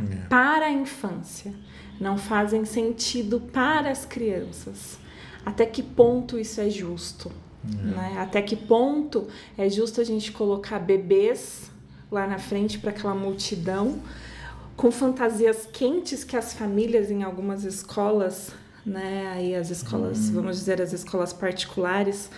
É. 0.01 0.27
para 0.29 0.67
a 0.67 0.71
infância, 0.71 1.53
não 2.01 2.17
fazem 2.17 2.65
sentido 2.65 3.41
para 3.41 3.91
as 3.91 4.05
crianças. 4.07 4.99
Até 5.45 5.67
que 5.67 5.83
ponto 5.83 6.39
isso 6.39 6.61
é 6.61 6.71
justo? 6.71 7.31
Né? 7.63 8.17
Até 8.19 8.43
que 8.43 8.57
ponto 8.57 9.27
é 9.57 9.69
justo 9.69 10.01
a 10.01 10.05
gente 10.05 10.33
colocar 10.33 10.79
bebês 10.79 11.71
lá 12.11 12.27
na 12.27 12.39
frente 12.39 12.79
para 12.79 12.91
aquela 12.91 13.15
multidão 13.15 14.01
com 14.77 14.91
fantasias 14.91 15.69
quentes 15.73 16.25
que 16.25 16.37
as 16.37 16.53
famílias 16.53 17.11
em 17.11 17.23
algumas 17.23 17.65
escolas, 17.65 18.51
né, 18.85 19.29
aí 19.33 19.55
as 19.55 19.71
escolas, 19.71 20.29
vamos 20.31 20.57
dizer 20.59 20.83
as 20.83 20.93
escolas 20.93 21.33
particulares, 21.33 22.29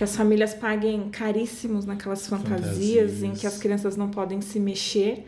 que 0.00 0.04
as 0.04 0.16
famílias 0.16 0.54
paguem 0.54 1.10
caríssimos 1.10 1.84
naquelas 1.84 2.26
fantasias, 2.26 3.16
em 3.16 3.26
Fantasias. 3.26 3.38
que 3.38 3.46
as 3.46 3.58
crianças 3.58 3.96
não 3.98 4.08
podem 4.08 4.40
se 4.40 4.58
mexer, 4.58 5.26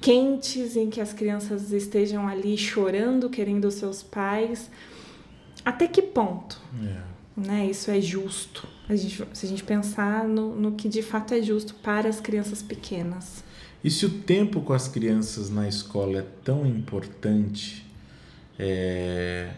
quentes 0.00 0.76
em 0.76 0.88
que 0.88 1.00
as 1.00 1.12
crianças 1.12 1.72
estejam 1.72 2.28
ali 2.28 2.56
chorando, 2.56 3.28
querendo 3.28 3.64
os 3.64 3.74
seus 3.74 4.00
pais. 4.00 4.70
Até 5.64 5.88
que 5.88 6.02
ponto? 6.02 6.62
É. 6.84 7.00
né? 7.36 7.66
Isso 7.66 7.90
é 7.90 8.00
justo. 8.00 8.64
A 8.88 8.94
gente, 8.94 9.26
se 9.32 9.46
a 9.46 9.48
gente 9.48 9.64
pensar 9.64 10.22
no, 10.22 10.54
no 10.54 10.70
que 10.70 10.88
de 10.88 11.02
fato 11.02 11.34
é 11.34 11.42
justo 11.42 11.74
para 11.74 12.08
as 12.08 12.20
crianças 12.20 12.62
pequenas. 12.62 13.42
E 13.82 13.90
se 13.90 14.06
o 14.06 14.20
tempo 14.20 14.60
com 14.60 14.72
as 14.72 14.86
crianças 14.86 15.50
na 15.50 15.66
escola 15.66 16.20
é 16.20 16.26
tão 16.44 16.64
importante, 16.64 17.84
é... 18.56 19.50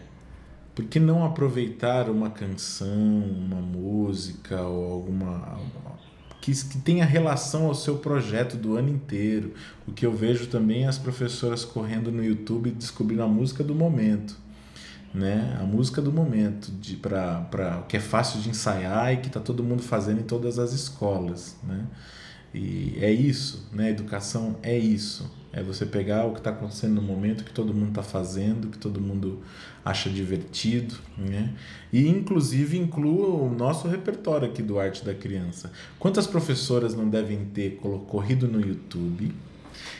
por 0.75 0.85
que 0.85 0.99
não 0.99 1.23
aproveitar 1.23 2.09
uma 2.09 2.29
canção, 2.29 2.87
uma 2.87 3.61
música 3.61 4.61
ou 4.61 4.91
alguma. 4.91 5.59
Que, 6.41 6.51
que 6.51 6.77
tenha 6.79 7.05
relação 7.05 7.67
ao 7.67 7.75
seu 7.75 7.97
projeto 7.97 8.57
do 8.57 8.75
ano 8.75 8.89
inteiro? 8.89 9.53
O 9.87 9.93
que 9.93 10.05
eu 10.05 10.11
vejo 10.11 10.47
também 10.47 10.83
é 10.83 10.87
as 10.87 10.97
professoras 10.97 11.63
correndo 11.63 12.11
no 12.11 12.23
YouTube 12.23 12.71
descobrindo 12.71 13.23
a 13.23 13.27
música 13.27 13.63
do 13.63 13.73
momento. 13.73 14.37
Né? 15.13 15.57
A 15.61 15.63
música 15.63 16.01
do 16.01 16.11
momento, 16.11 16.71
de 16.71 16.97
para 16.97 17.85
que 17.87 17.95
é 17.95 17.99
fácil 17.99 18.41
de 18.41 18.49
ensaiar 18.49 19.13
e 19.13 19.17
que 19.17 19.27
está 19.27 19.39
todo 19.39 19.63
mundo 19.63 19.83
fazendo 19.83 20.19
em 20.21 20.23
todas 20.23 20.59
as 20.59 20.73
escolas. 20.73 21.55
Né? 21.63 21.85
E 22.53 22.97
é 22.99 23.11
isso, 23.11 23.67
né? 23.71 23.89
Educação 23.89 24.57
é 24.61 24.77
isso. 24.77 25.31
É 25.51 25.61
você 25.63 25.85
pegar 25.85 26.25
o 26.25 26.33
que 26.33 26.39
está 26.39 26.51
acontecendo 26.51 26.95
no 26.95 27.01
momento, 27.01 27.43
que 27.43 27.53
todo 27.53 27.73
mundo 27.73 27.89
está 27.89 28.03
fazendo, 28.03 28.69
que 28.69 28.77
todo 28.77 28.99
mundo 29.01 29.41
acha 29.85 30.09
divertido, 30.09 30.95
né? 31.17 31.53
E 31.91 32.07
inclusive 32.07 32.77
inclua 32.77 33.27
o 33.27 33.53
nosso 33.53 33.87
repertório 33.87 34.47
aqui 34.47 34.61
do 34.61 34.79
Arte 34.79 35.03
da 35.03 35.13
Criança. 35.13 35.71
Quantas 35.99 36.25
professoras 36.25 36.95
não 36.95 37.09
devem 37.09 37.45
ter 37.45 37.79
corrido 38.07 38.47
no 38.47 38.59
YouTube, 38.59 39.33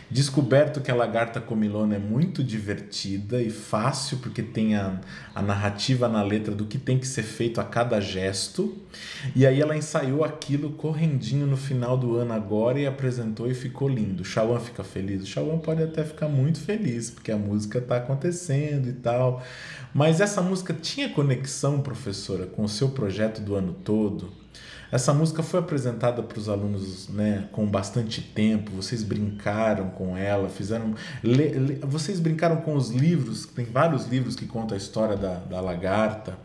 descoberto 0.09 0.81
que 0.81 0.91
a 0.91 0.95
lagarta 0.95 1.41
comilona 1.41 1.95
é 1.95 1.99
muito 1.99 2.43
divertida 2.43 3.41
e 3.41 3.49
fácil 3.49 4.17
porque 4.17 4.41
tem 4.41 4.75
a, 4.75 4.99
a 5.33 5.41
narrativa 5.41 6.07
na 6.07 6.21
letra 6.21 6.53
do 6.53 6.65
que 6.65 6.77
tem 6.77 6.99
que 6.99 7.07
ser 7.07 7.23
feito 7.23 7.59
a 7.59 7.63
cada 7.63 7.99
gesto. 7.99 8.77
E 9.35 9.45
aí 9.45 9.61
ela 9.61 9.75
ensaiou 9.75 10.23
aquilo 10.23 10.71
correndinho 10.71 11.47
no 11.47 11.57
final 11.57 11.97
do 11.97 12.15
ano 12.17 12.33
agora 12.33 12.79
e 12.79 12.85
apresentou 12.85 13.49
e 13.49 13.53
ficou 13.53 13.89
lindo. 13.89 14.21
O 14.21 14.25
Shawan 14.25 14.59
fica 14.59 14.83
feliz? 14.83 15.23
O 15.23 15.57
pode 15.57 15.81
até 15.81 16.03
ficar 16.03 16.27
muito 16.27 16.59
feliz 16.59 17.09
porque 17.09 17.31
a 17.31 17.37
música 17.37 17.79
está 17.79 17.97
acontecendo 17.97 18.89
e 18.89 18.93
tal. 18.93 19.43
Mas 19.93 20.21
essa 20.21 20.41
música 20.41 20.73
tinha 20.73 21.09
conexão, 21.09 21.81
professora, 21.81 22.45
com 22.45 22.63
o 22.63 22.69
seu 22.69 22.89
projeto 22.89 23.41
do 23.41 23.55
ano 23.55 23.73
todo? 23.83 24.42
Essa 24.93 25.11
música 25.11 25.41
foi 25.41 25.59
apresentada 25.59 26.21
para 26.21 26.37
os 26.37 26.47
alunos 26.47 27.09
né, 27.09 27.47
com 27.51 27.65
bastante 27.65 28.21
tempo, 28.21 28.69
vocês 28.69 29.01
brincaram 29.01 29.89
com 29.89 30.15
ela, 30.15 30.47
fizeram. 30.49 30.93
le- 31.23 31.49
le- 31.57 31.79
vocês 31.81 32.19
brincaram 32.19 32.57
com 32.57 32.75
os 32.75 32.91
livros, 32.91 33.47
tem 33.47 33.65
vários 33.65 34.05
livros 34.05 34.35
que 34.35 34.45
contam 34.45 34.75
a 34.75 34.77
história 34.77 35.17
da, 35.17 35.33
da 35.39 35.59
lagarta. 35.59 36.37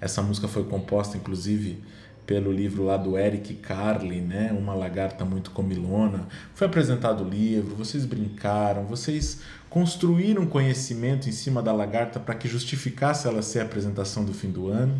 Essa 0.00 0.22
música 0.22 0.48
foi 0.48 0.64
composta, 0.64 1.18
inclusive, 1.18 1.84
pelo 2.24 2.50
livro 2.50 2.84
lá 2.84 2.96
do 2.96 3.18
Eric 3.18 3.52
Carle, 3.56 4.22
né? 4.22 4.50
Uma 4.58 4.72
lagarta 4.72 5.22
muito 5.26 5.50
comilona. 5.50 6.26
Foi 6.54 6.66
apresentado 6.68 7.22
o 7.22 7.28
livro, 7.28 7.74
vocês 7.74 8.06
brincaram, 8.06 8.86
vocês 8.86 9.40
construíram 9.68 10.46
conhecimento 10.46 11.28
em 11.28 11.32
cima 11.32 11.60
da 11.62 11.70
lagarta 11.74 12.18
para 12.18 12.34
que 12.34 12.48
justificasse 12.48 13.28
ela 13.28 13.42
ser 13.42 13.58
a 13.60 13.64
apresentação 13.64 14.24
do 14.24 14.32
fim 14.32 14.50
do 14.50 14.68
ano. 14.68 14.98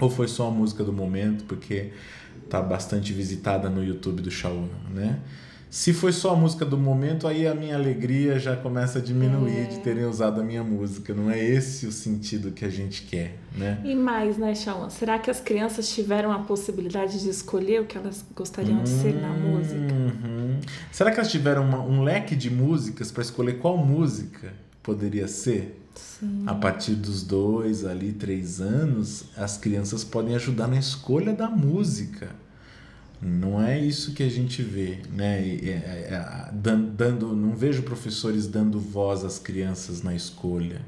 Ou 0.00 0.10
foi 0.10 0.28
só 0.28 0.48
a 0.48 0.50
música 0.50 0.82
do 0.84 0.92
momento, 0.92 1.44
porque 1.44 1.90
tá 2.50 2.60
bastante 2.60 3.12
visitada 3.12 3.68
no 3.70 3.82
YouTube 3.84 4.20
do 4.22 4.30
Shawan, 4.30 4.68
né? 4.94 5.18
Se 5.70 5.92
foi 5.92 6.12
só 6.12 6.34
a 6.34 6.36
música 6.36 6.64
do 6.64 6.78
momento, 6.78 7.26
aí 7.26 7.48
a 7.48 7.54
minha 7.54 7.74
alegria 7.74 8.38
já 8.38 8.54
começa 8.54 9.00
a 9.00 9.02
diminuir 9.02 9.58
É. 9.58 9.64
de 9.64 9.80
terem 9.80 10.04
usado 10.04 10.40
a 10.40 10.44
minha 10.44 10.62
música. 10.62 11.12
Não 11.12 11.28
é 11.28 11.42
esse 11.42 11.84
o 11.86 11.90
sentido 11.90 12.52
que 12.52 12.64
a 12.64 12.68
gente 12.68 13.02
quer, 13.02 13.36
né? 13.56 13.80
E 13.84 13.92
mais, 13.96 14.36
né, 14.38 14.54
Shawan? 14.54 14.88
Será 14.88 15.18
que 15.18 15.28
as 15.32 15.40
crianças 15.40 15.88
tiveram 15.92 16.30
a 16.30 16.38
possibilidade 16.40 17.20
de 17.20 17.28
escolher 17.28 17.80
o 17.80 17.86
que 17.86 17.98
elas 17.98 18.24
gostariam 18.36 18.84
de 18.84 18.88
ser 18.88 19.14
na 19.20 19.30
música? 19.32 19.92
Uhum. 19.94 20.60
Será 20.92 21.10
que 21.10 21.18
elas 21.18 21.32
tiveram 21.32 21.64
uma- 21.64 21.82
um 21.82 22.02
leque 22.04 22.36
de 22.36 22.50
músicas 22.50 23.10
para 23.10 23.22
escolher 23.22 23.54
qual 23.58 23.76
música 23.76 24.52
poderia 24.84 25.26
ser? 25.26 25.80
Sim. 25.96 26.44
A 26.46 26.54
partir 26.54 26.94
dos 26.94 27.24
dois, 27.24 27.84
ali, 27.84 28.12
três 28.12 28.60
anos, 28.60 29.24
as 29.36 29.56
crianças 29.58 30.04
podem 30.04 30.36
ajudar 30.36 30.68
na 30.68 30.78
escolha 30.78 31.32
da 31.34 31.48
música. 31.48 32.30
Não 33.22 33.62
é 33.62 33.78
isso 33.80 34.12
que 34.12 34.22
a 34.22 34.28
gente 34.28 34.62
vê, 34.62 34.98
né? 35.10 35.40
É, 35.40 35.68
é, 35.70 36.14
é, 36.14 36.50
dan- 36.52 36.82
dando, 36.82 37.34
não 37.34 37.54
vejo 37.56 37.82
professores 37.82 38.46
dando 38.46 38.78
voz 38.78 39.24
às 39.24 39.38
crianças 39.38 40.02
na 40.02 40.14
escolha, 40.14 40.82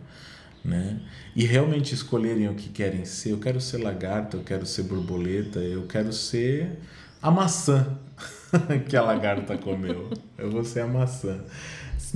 né? 0.64 1.00
E 1.34 1.44
realmente 1.46 1.94
escolherem 1.94 2.48
o 2.48 2.54
que 2.54 2.68
querem 2.68 3.04
ser. 3.04 3.32
Eu 3.32 3.38
quero 3.38 3.60
ser 3.60 3.78
lagarta, 3.78 4.36
eu 4.36 4.42
quero 4.44 4.66
ser 4.66 4.82
borboleta, 4.82 5.60
eu 5.60 5.86
quero 5.86 6.12
ser 6.12 6.78
a 7.22 7.30
maçã 7.30 7.98
que 8.88 8.96
a 8.96 9.02
lagarta 9.02 9.56
comeu. 9.56 10.10
Eu 10.36 10.50
vou 10.50 10.64
ser 10.64 10.80
a 10.80 10.86
maçã. 10.86 11.40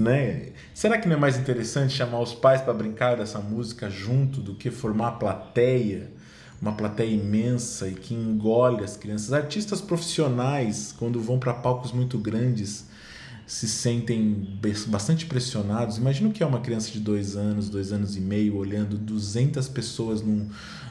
Né? 0.01 0.53
Será 0.73 0.97
que 0.97 1.07
não 1.07 1.17
é 1.17 1.19
mais 1.19 1.37
interessante 1.37 1.93
chamar 1.93 2.21
os 2.21 2.33
pais 2.33 2.63
para 2.63 2.73
brincar 2.73 3.19
dessa 3.19 3.39
música 3.39 3.91
junto 3.91 4.41
do 4.41 4.55
que 4.55 4.71
formar 4.71 5.09
a 5.09 5.13
plateia? 5.13 6.11
Uma 6.61 6.73
plateia 6.73 7.15
imensa 7.15 7.87
e 7.87 7.93
que 7.93 8.15
engole 8.15 8.83
as 8.83 8.97
crianças. 8.97 9.31
Artistas 9.35 9.79
profissionais, 9.83 10.95
quando 10.99 11.21
vão 11.21 11.39
para 11.39 11.53
palcos 11.53 11.93
muito 11.93 12.17
grandes, 12.19 12.89
se 13.47 13.69
sentem 13.69 14.59
bastante 14.87 15.27
pressionados. 15.27 15.99
Imagina 15.99 16.31
o 16.31 16.33
que 16.33 16.43
é 16.43 16.47
uma 16.47 16.61
criança 16.61 16.91
de 16.91 17.01
dois 17.01 17.37
anos, 17.37 17.69
dois 17.69 17.93
anos 17.93 18.17
e 18.17 18.23
meio, 18.23 18.57
olhando 18.57 18.97
200 18.97 19.69
pessoas 19.69 20.23
num, 20.23 20.49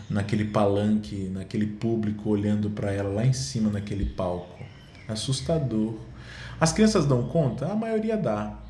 naquele 0.07 0.45
palanque, 0.45 1.31
naquele 1.33 1.65
público, 1.65 2.29
olhando 2.29 2.69
para 2.69 2.91
ela 2.91 3.09
lá 3.09 3.25
em 3.25 3.33
cima 3.33 3.71
naquele 3.71 4.05
palco. 4.05 4.63
Assustador. 5.07 5.95
As 6.59 6.71
crianças 6.71 7.07
dão 7.07 7.23
conta? 7.23 7.71
A 7.71 7.75
maioria 7.75 8.15
dá. 8.15 8.68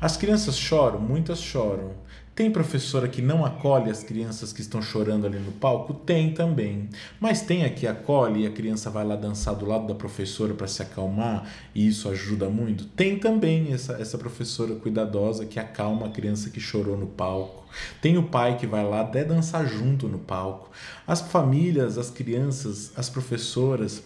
As 0.00 0.16
crianças 0.16 0.56
choram? 0.56 1.00
Muitas 1.00 1.40
choram. 1.40 1.92
Tem 2.36 2.50
professora 2.50 3.08
que 3.08 3.22
não 3.22 3.46
acolhe 3.46 3.90
as 3.90 4.02
crianças 4.02 4.52
que 4.52 4.60
estão 4.60 4.82
chorando 4.82 5.26
ali 5.26 5.38
no 5.38 5.52
palco? 5.52 5.94
Tem 5.94 6.34
também. 6.34 6.90
Mas 7.18 7.40
tem 7.40 7.64
a 7.64 7.70
que 7.70 7.86
acolhe 7.86 8.42
e 8.42 8.46
a 8.46 8.50
criança 8.50 8.90
vai 8.90 9.06
lá 9.06 9.16
dançar 9.16 9.54
do 9.54 9.64
lado 9.64 9.86
da 9.86 9.94
professora 9.94 10.52
para 10.52 10.66
se 10.66 10.82
acalmar 10.82 11.50
e 11.74 11.88
isso 11.88 12.10
ajuda 12.10 12.50
muito? 12.50 12.84
Tem 12.84 13.18
também 13.18 13.72
essa, 13.72 13.94
essa 13.94 14.18
professora 14.18 14.74
cuidadosa 14.74 15.46
que 15.46 15.58
acalma 15.58 16.08
a 16.08 16.10
criança 16.10 16.50
que 16.50 16.60
chorou 16.60 16.98
no 16.98 17.06
palco. 17.06 17.64
Tem 18.02 18.18
o 18.18 18.24
pai 18.24 18.58
que 18.58 18.66
vai 18.66 18.84
lá 18.84 19.00
até 19.00 19.24
dançar 19.24 19.66
junto 19.66 20.06
no 20.06 20.18
palco. 20.18 20.70
As 21.06 21.22
famílias, 21.22 21.96
as 21.96 22.10
crianças, 22.10 22.92
as 22.98 23.08
professoras 23.08 24.04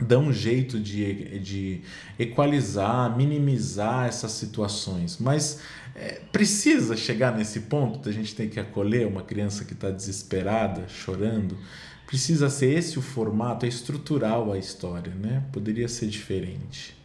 dão 0.00 0.24
um 0.24 0.32
jeito 0.32 0.78
de, 0.78 1.38
de 1.40 1.80
equalizar, 2.18 3.16
minimizar 3.16 4.06
essas 4.06 4.32
situações. 4.32 5.18
Mas 5.18 5.60
é, 5.94 6.20
precisa 6.32 6.96
chegar 6.96 7.36
nesse 7.36 7.60
ponto 7.60 7.98
da 7.98 8.12
gente 8.12 8.34
ter 8.34 8.48
que 8.48 8.58
acolher 8.60 9.06
uma 9.06 9.22
criança 9.22 9.64
que 9.64 9.72
está 9.72 9.90
desesperada, 9.90 10.86
chorando. 10.88 11.56
Precisa 12.06 12.48
ser 12.48 12.76
esse 12.76 12.98
o 12.98 13.02
formato, 13.02 13.64
é 13.66 13.68
estrutural 13.68 14.52
a 14.52 14.58
história, 14.58 15.12
né? 15.14 15.44
Poderia 15.52 15.88
ser 15.88 16.06
diferente. 16.08 16.96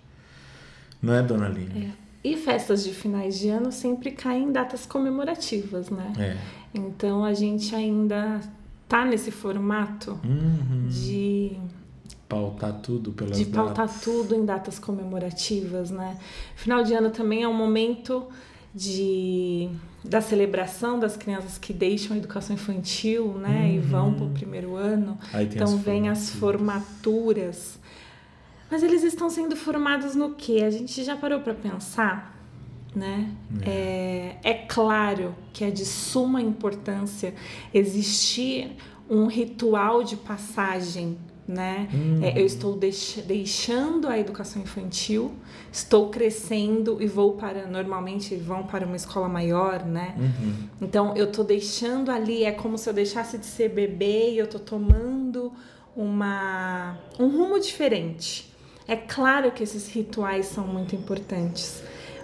Não 1.01 1.13
é, 1.13 1.21
dona 1.21 1.45
Aline? 1.45 1.91
É. 2.01 2.05
E 2.27 2.36
festas 2.38 2.84
de 2.84 2.91
finais 2.91 3.38
de 3.38 3.49
ano 3.49 3.71
sempre 3.71 4.10
caem 4.12 4.45
em 4.45 4.51
datas 4.51 4.84
comemorativas, 4.88 5.91
né? 5.91 6.12
É. 6.17 6.38
Então 6.73 7.23
a 7.23 7.36
gente 7.36 7.75
ainda 7.75 8.41
tá 8.89 9.05
nesse 9.05 9.29
formato 9.29 10.19
Uhum. 10.23 10.88
de 10.89 11.55
Pautar 12.28 12.74
tudo 12.82 13.12
pelas 13.12 13.38
de 13.38 13.46
pautar 13.46 13.88
datas. 13.88 14.02
tudo 14.02 14.36
em 14.36 14.46
datas 14.46 14.80
comemorativas, 14.80 15.92
né? 15.92 16.18
Final 16.56 16.84
de 16.84 16.94
ano 16.94 17.12
também 17.12 17.44
é 17.44 17.48
um 17.48 17.54
momento 17.54 18.28
de 18.74 19.70
da 20.04 20.22
celebração 20.22 21.00
das 21.00 21.18
crianças 21.18 21.58
que 21.58 21.74
deixam 21.74 22.16
a 22.16 22.20
educação 22.20 22.56
infantil, 22.56 23.34
né, 23.34 23.74
e 23.74 23.80
vão 23.80 24.14
para 24.14 24.26
o 24.26 24.30
primeiro 24.30 24.76
ano. 24.76 25.18
Então 25.42 25.74
as 25.74 25.80
vem 25.80 26.10
as 26.10 26.30
formaturas. 26.30 27.80
Mas 28.70 28.84
eles 28.84 29.04
estão 29.04 29.30
sendo 29.30 29.56
formados 29.56 30.16
no 30.16 30.34
quê? 30.36 30.64
A 30.66 30.70
gente 30.70 31.04
já 31.04 31.16
parou 31.16 31.40
para 31.40 31.54
pensar, 31.54 32.40
né? 32.96 33.32
É, 33.64 34.36
é 34.44 34.54
claro 34.54 35.36
que 35.54 35.64
é 35.64 35.72
de 35.72 35.86
suma 35.86 36.42
importância 36.42 37.34
existir 37.74 38.76
um 39.10 39.28
ritual 39.28 40.04
de 40.04 40.16
passagem, 40.16 41.18
né? 41.47 41.88
É, 42.21 42.39
eu 42.41 42.45
estou 42.45 42.75
deix- 42.75 43.23
deixando 43.25 44.08
a 44.08 44.17
educação 44.17 44.62
infantil, 44.62 45.31
estou 45.71 46.10
crescendo 46.10 47.01
e 47.01 47.08
vou 47.08 47.34
para 47.34 47.67
normalmente 47.67 48.36
vão 48.36 48.63
para 48.63 48.86
uma 48.86 48.95
escola 48.95 49.29
maior, 49.29 49.86
né? 49.86 50.15
Uhum. 50.17 50.53
Então 50.81 51.15
eu 51.15 51.31
tô 51.31 51.43
deixando 51.43 52.10
ali, 52.10 52.43
é 52.43 52.51
como 52.51 52.77
se 52.77 52.89
eu 52.89 52.93
deixasse 52.93 53.38
de 53.38 53.45
ser 53.45 53.69
bebê 53.69 54.31
e 54.31 54.38
eu 54.39 54.47
tô 54.47 54.58
tomando 54.60 55.51
uma 55.95 56.97
um 57.19 57.27
rumo 57.27 57.60
diferente. 57.60 58.51
É 58.88 58.95
claro 58.95 59.51
que 59.51 59.63
esses 59.63 59.88
rituais 59.89 60.45
são 60.47 60.65
muito 60.67 60.95
importantes, 60.95 61.81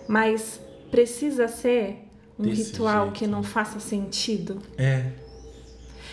mas 0.08 0.60
precisa 0.92 1.48
ser 1.48 2.08
um 2.38 2.44
Desse 2.44 2.72
ritual 2.72 3.06
jeito. 3.06 3.14
que 3.20 3.28
não 3.28 3.44
faça 3.44 3.80
sentido. 3.80 4.60
É. 4.78 5.12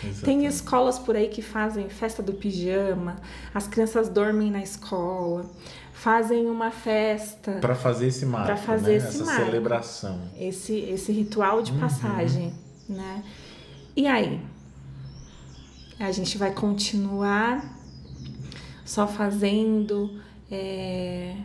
Tem 0.01 0.09
Exatamente. 0.11 0.45
escolas 0.47 0.97
por 0.99 1.15
aí 1.15 1.27
que 1.27 1.41
fazem 1.41 1.89
festa 1.89 2.21
do 2.23 2.33
pijama, 2.33 3.17
as 3.53 3.67
crianças 3.67 4.07
dormem 4.09 4.49
na 4.49 4.61
escola, 4.61 5.45
fazem 5.93 6.47
uma 6.47 6.71
festa, 6.71 7.53
Para 7.59 7.75
fazer 7.75 8.07
esse 8.07 8.25
marco, 8.25 8.45
Pra 8.47 8.55
fazer 8.57 8.91
né? 8.91 8.97
esse 8.97 9.07
essa 9.07 9.25
marco. 9.25 9.45
celebração. 9.45 10.21
esse, 10.39 10.73
esse 10.79 11.11
ritual 11.11 11.57
Uhum. 11.57 11.63
de 11.63 11.71
passagem, 11.73 12.53
né? 12.87 13.23
E 13.95 14.07
aí? 14.07 14.39
A 15.99 16.11
gente 16.13 16.37
vai 16.37 16.53
continuar 16.53 17.61
só 18.85 19.05
fazendo. 19.05 20.21
é, 20.49 21.35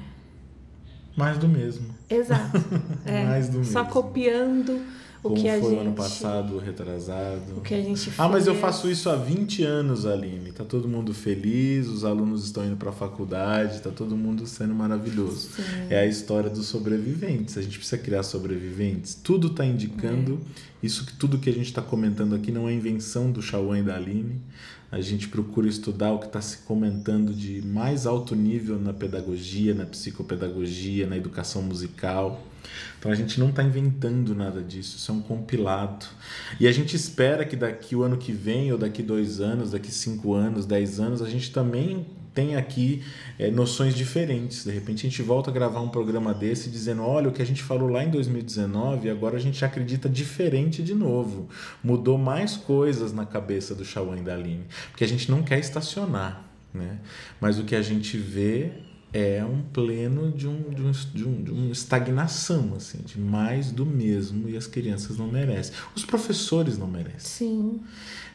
Mais 1.16 1.36
do 1.38 1.48
mesmo. 1.48 1.92
Exato. 2.08 2.58
é, 3.04 3.24
Mais 3.24 3.48
do 3.48 3.64
só 3.64 3.80
mesmo. 3.82 3.92
copiando 3.92 4.80
o 5.24 5.28
Como 5.30 5.40
foi 5.40 5.50
gente. 5.50 5.64
o 5.64 5.80
ano 5.80 5.92
passado, 5.94 6.58
retrasado. 6.58 7.56
O 7.56 7.60
que 7.62 7.72
a 7.74 7.80
gente 7.80 8.12
Ah, 8.18 8.28
mas 8.28 8.46
eu 8.46 8.54
faço 8.54 8.90
isso 8.90 9.08
há 9.08 9.16
20 9.16 9.62
anos, 9.64 10.04
Aline. 10.04 10.52
Tá 10.52 10.64
todo 10.64 10.86
mundo 10.86 11.14
feliz, 11.14 11.86
os 11.88 12.04
alunos 12.04 12.44
estão 12.44 12.64
indo 12.66 12.76
para 12.76 12.90
a 12.90 12.92
faculdade, 12.92 13.80
tá 13.80 13.90
todo 13.90 14.16
mundo 14.16 14.46
sendo 14.46 14.74
maravilhoso. 14.74 15.48
Sim. 15.56 15.62
É 15.88 16.00
a 16.00 16.06
história 16.06 16.50
dos 16.50 16.66
sobreviventes. 16.66 17.56
A 17.56 17.62
gente 17.62 17.78
precisa 17.78 17.96
criar 18.00 18.22
sobreviventes. 18.22 19.14
Tudo 19.14 19.46
está 19.46 19.64
indicando 19.64 20.38
É. 20.82 20.86
isso 20.86 21.06
que 21.06 21.14
tudo 21.14 21.38
que 21.38 21.48
a 21.48 21.52
gente 21.54 21.66
está 21.66 21.80
comentando 21.80 22.34
aqui 22.34 22.52
não 22.52 22.68
é 22.68 22.74
invenção 22.74 23.30
do 23.32 23.40
Chauan 23.40 23.78
e 23.78 23.82
da 23.82 23.96
Aline. 23.96 24.40
A 24.92 25.00
gente 25.00 25.26
procura 25.28 25.66
estudar 25.66 26.12
o 26.12 26.18
que 26.20 26.26
está 26.26 26.40
se 26.42 26.58
comentando 26.58 27.32
de 27.34 27.60
mais 27.62 28.06
alto 28.06 28.36
nível 28.36 28.78
na 28.78 28.92
pedagogia, 28.92 29.74
na 29.74 29.86
psicopedagogia, 29.86 31.06
na 31.06 31.16
educação 31.16 31.62
musical. 31.62 32.40
Então 32.98 33.10
a 33.10 33.14
gente 33.14 33.38
não 33.38 33.50
está 33.50 33.62
inventando 33.62 34.34
nada 34.34 34.62
disso, 34.62 34.96
isso 34.96 35.10
é 35.10 35.14
um 35.14 35.20
compilado. 35.20 36.06
E 36.58 36.66
a 36.66 36.72
gente 36.72 36.96
espera 36.96 37.44
que 37.44 37.56
daqui 37.56 37.94
o 37.94 38.02
ano 38.02 38.16
que 38.16 38.32
vem, 38.32 38.72
ou 38.72 38.78
daqui 38.78 39.02
dois 39.02 39.40
anos, 39.40 39.72
daqui 39.72 39.92
cinco 39.92 40.34
anos, 40.34 40.66
dez 40.66 40.98
anos, 40.98 41.20
a 41.20 41.28
gente 41.28 41.50
também 41.50 42.06
tenha 42.34 42.58
aqui 42.58 43.02
é, 43.38 43.50
noções 43.50 43.94
diferentes. 43.94 44.64
De 44.64 44.72
repente 44.72 45.06
a 45.06 45.10
gente 45.10 45.22
volta 45.22 45.50
a 45.50 45.54
gravar 45.54 45.80
um 45.80 45.88
programa 45.88 46.34
desse 46.34 46.68
dizendo: 46.68 47.02
olha, 47.02 47.28
o 47.28 47.32
que 47.32 47.40
a 47.40 47.46
gente 47.46 47.62
falou 47.62 47.88
lá 47.88 48.02
em 48.04 48.10
2019, 48.10 49.08
agora 49.08 49.36
a 49.36 49.40
gente 49.40 49.64
acredita 49.64 50.08
diferente 50.08 50.82
de 50.82 50.94
novo. 50.94 51.48
Mudou 51.82 52.18
mais 52.18 52.56
coisas 52.56 53.12
na 53.12 53.24
cabeça 53.24 53.74
do 53.74 53.84
Chauan 53.84 54.18
e 54.18 54.22
da 54.22 54.34
Aline. 54.34 54.64
Porque 54.90 55.04
a 55.04 55.08
gente 55.08 55.30
não 55.30 55.42
quer 55.42 55.58
estacionar, 55.58 56.44
né? 56.72 56.98
Mas 57.40 57.58
o 57.58 57.64
que 57.64 57.76
a 57.76 57.82
gente 57.82 58.18
vê 58.18 58.72
é 59.14 59.44
um 59.44 59.62
pleno 59.62 60.32
de, 60.32 60.48
um, 60.48 60.70
de, 60.70 60.82
um, 60.82 60.90
de, 60.90 61.24
um, 61.24 61.42
de 61.44 61.50
uma 61.52 61.70
estagnação, 61.70 62.74
assim, 62.76 62.98
de 62.98 63.16
mais 63.16 63.70
do 63.70 63.86
mesmo 63.86 64.48
e 64.48 64.56
as 64.56 64.66
crianças 64.66 65.16
não 65.16 65.28
merecem. 65.28 65.72
Os 65.94 66.04
professores 66.04 66.76
não 66.76 66.88
merecem. 66.88 67.20
Sim. 67.20 67.80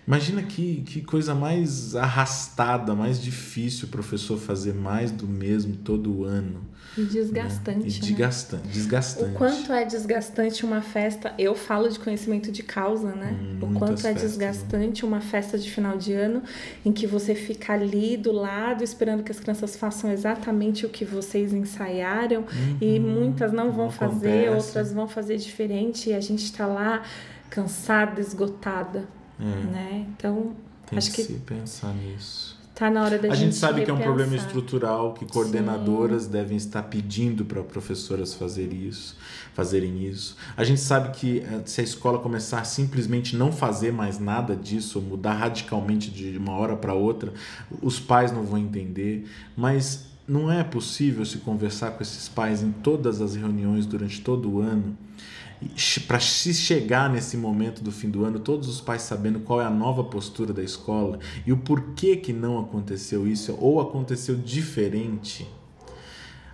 Imagina 0.07 0.41
que, 0.41 0.81
que 0.83 1.01
coisa 1.01 1.35
mais 1.35 1.97
arrastada, 1.97 2.95
mais 2.95 3.21
difícil 3.21 3.89
o 3.89 3.91
professor 3.91 4.39
fazer 4.39 4.73
mais 4.73 5.11
do 5.11 5.27
mesmo 5.27 5.75
todo 5.75 6.23
ano. 6.23 6.61
E 6.97 7.03
desgastante. 7.03 7.79
E 7.79 7.83
né? 7.83 7.99
desgastante. 7.99 8.67
desgastante. 8.67 9.31
O 9.31 9.37
quanto 9.37 9.71
é 9.71 9.85
desgastante 9.85 10.65
uma 10.65 10.81
festa, 10.81 11.33
eu 11.37 11.55
falo 11.55 11.87
de 11.89 11.99
conhecimento 11.99 12.51
de 12.51 12.63
causa, 12.63 13.11
né? 13.13 13.37
Hum, 13.39 13.57
o 13.61 13.79
quanto 13.79 13.93
é 13.93 14.13
festas, 14.13 14.15
né? 14.15 14.27
desgastante 14.27 15.05
uma 15.05 15.21
festa 15.21 15.57
de 15.57 15.69
final 15.69 15.97
de 15.97 16.13
ano 16.13 16.41
em 16.83 16.91
que 16.91 17.05
você 17.07 17.35
fica 17.35 17.73
ali 17.73 18.17
do 18.17 18.31
lado 18.31 18.83
esperando 18.83 19.23
que 19.23 19.31
as 19.31 19.39
crianças 19.39 19.75
façam 19.75 20.11
exatamente 20.11 20.85
o 20.85 20.89
que 20.89 21.05
vocês 21.05 21.53
ensaiaram 21.53 22.43
e 22.81 22.99
muitas 22.99 23.51
não 23.53 23.71
vão 23.71 23.79
Uhum. 23.85 23.85
não 23.85 23.91
fazer, 23.91 24.47
acontece. 24.47 24.67
outras 24.67 24.91
vão 24.91 25.07
fazer 25.07 25.37
diferente 25.37 26.09
e 26.09 26.13
a 26.13 26.19
gente 26.19 26.51
tá 26.51 26.65
lá 26.65 27.03
cansada, 27.49 28.19
esgotada, 28.21 29.07
É, 29.39 29.43
né? 29.71 30.05
Então, 30.17 30.53
tem 30.87 30.97
acho 30.97 31.11
que 31.11 31.23
que 31.23 31.33
se 31.33 31.39
pensar 31.39 31.93
nisso. 31.93 32.48
Tá 32.79 32.89
na 32.89 33.03
hora 33.03 33.19
da 33.19 33.31
A 33.31 33.35
gente 33.35 33.49
gente 33.51 33.59
sabe 33.59 33.83
que 33.83 33.91
é 33.91 33.93
um 33.93 33.97
problema 33.97 34.31
repensar. 34.31 34.47
estrutural, 34.47 35.13
que 35.13 35.25
coordenadoras 35.25 36.27
devem 36.27 36.55
estar 36.55 36.83
pedindo 36.83 37.43
para 37.43 37.61
professoras 37.61 38.33
fazer 38.33 38.71
isso, 38.71 39.17
fazerem 39.53 40.05
isso. 40.05 40.37
A 40.55 40.63
gente 40.63 40.79
sabe 40.79 41.09
que 41.17 41.39
eh, 41.39 41.61
se 41.65 41.81
a 41.81 41.83
escola 41.83 42.19
começar 42.19 42.61
a 42.61 42.63
simplesmente 42.63 43.35
não 43.35 43.51
fazer 43.51 43.91
mais 43.91 44.19
nada 44.19 44.55
disso, 44.55 45.01
mudar 45.01 45.33
radicalmente 45.33 46.09
de 46.09 46.37
uma 46.37 46.53
hora 46.53 46.75
para 46.75 46.93
outra, 46.93 47.33
os 47.81 47.99
pais 47.99 48.31
não 48.31 48.43
vão 48.43 48.57
entender. 48.57 49.27
Mas 49.57 50.05
não 50.27 50.51
é 50.51 50.63
possível 50.63 51.25
se 51.25 51.39
conversar 51.39 51.91
com 51.91 52.03
esses 52.03 52.29
pais 52.29 52.61
em 52.61 52.71
todas 52.71 53.19
as 53.19 53.35
reuniões 53.35 53.85
durante 53.85 54.21
todo 54.21 54.49
o 54.49 54.61
ano 54.61 54.95
para 56.07 56.19
se 56.19 56.53
chegar 56.53 57.09
nesse 57.09 57.35
momento 57.35 57.83
do 57.83 57.91
fim 57.91 58.09
do 58.09 58.23
ano, 58.23 58.39
todos 58.39 58.69
os 58.69 58.79
pais 58.79 59.01
sabendo 59.01 59.41
qual 59.41 59.61
é 59.61 59.65
a 59.65 59.69
nova 59.69 60.03
postura 60.03 60.53
da 60.53 60.63
escola 60.63 61.19
e 61.45 61.51
o 61.51 61.57
porquê 61.57 62.15
que 62.15 62.31
não 62.31 62.59
aconteceu 62.59 63.27
isso 63.27 63.57
ou 63.59 63.81
aconteceu 63.81 64.35
diferente. 64.35 65.47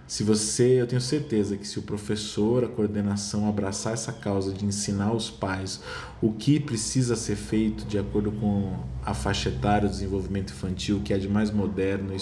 Se 0.08 0.24
você, 0.24 0.80
eu 0.80 0.86
tenho 0.86 1.02
certeza 1.02 1.58
que 1.58 1.68
se 1.68 1.80
o 1.80 1.82
professor, 1.82 2.63
a 2.63 2.68
coordenação 2.68 3.50
abraçar 3.50 3.94
essa 3.94 4.13
causa 4.13 4.54
de 4.54 4.63
ensinar 4.63 5.12
os 5.12 5.32
pais 5.32 5.82
o 6.22 6.32
que 6.32 6.60
precisa 6.60 7.15
ser 7.15 7.36
feito 7.36 7.86
de 7.86 7.98
acordo 7.98 8.32
com 8.32 8.78
a 9.04 9.15
faixa 9.15 9.50
etária 9.50 9.88
do 9.88 9.91
desenvolvimento 9.91 10.52
infantil, 10.52 11.02
que 11.04 11.12
é 11.12 11.18
de 11.18 11.28
mais 11.28 11.50
moderno 11.50 12.15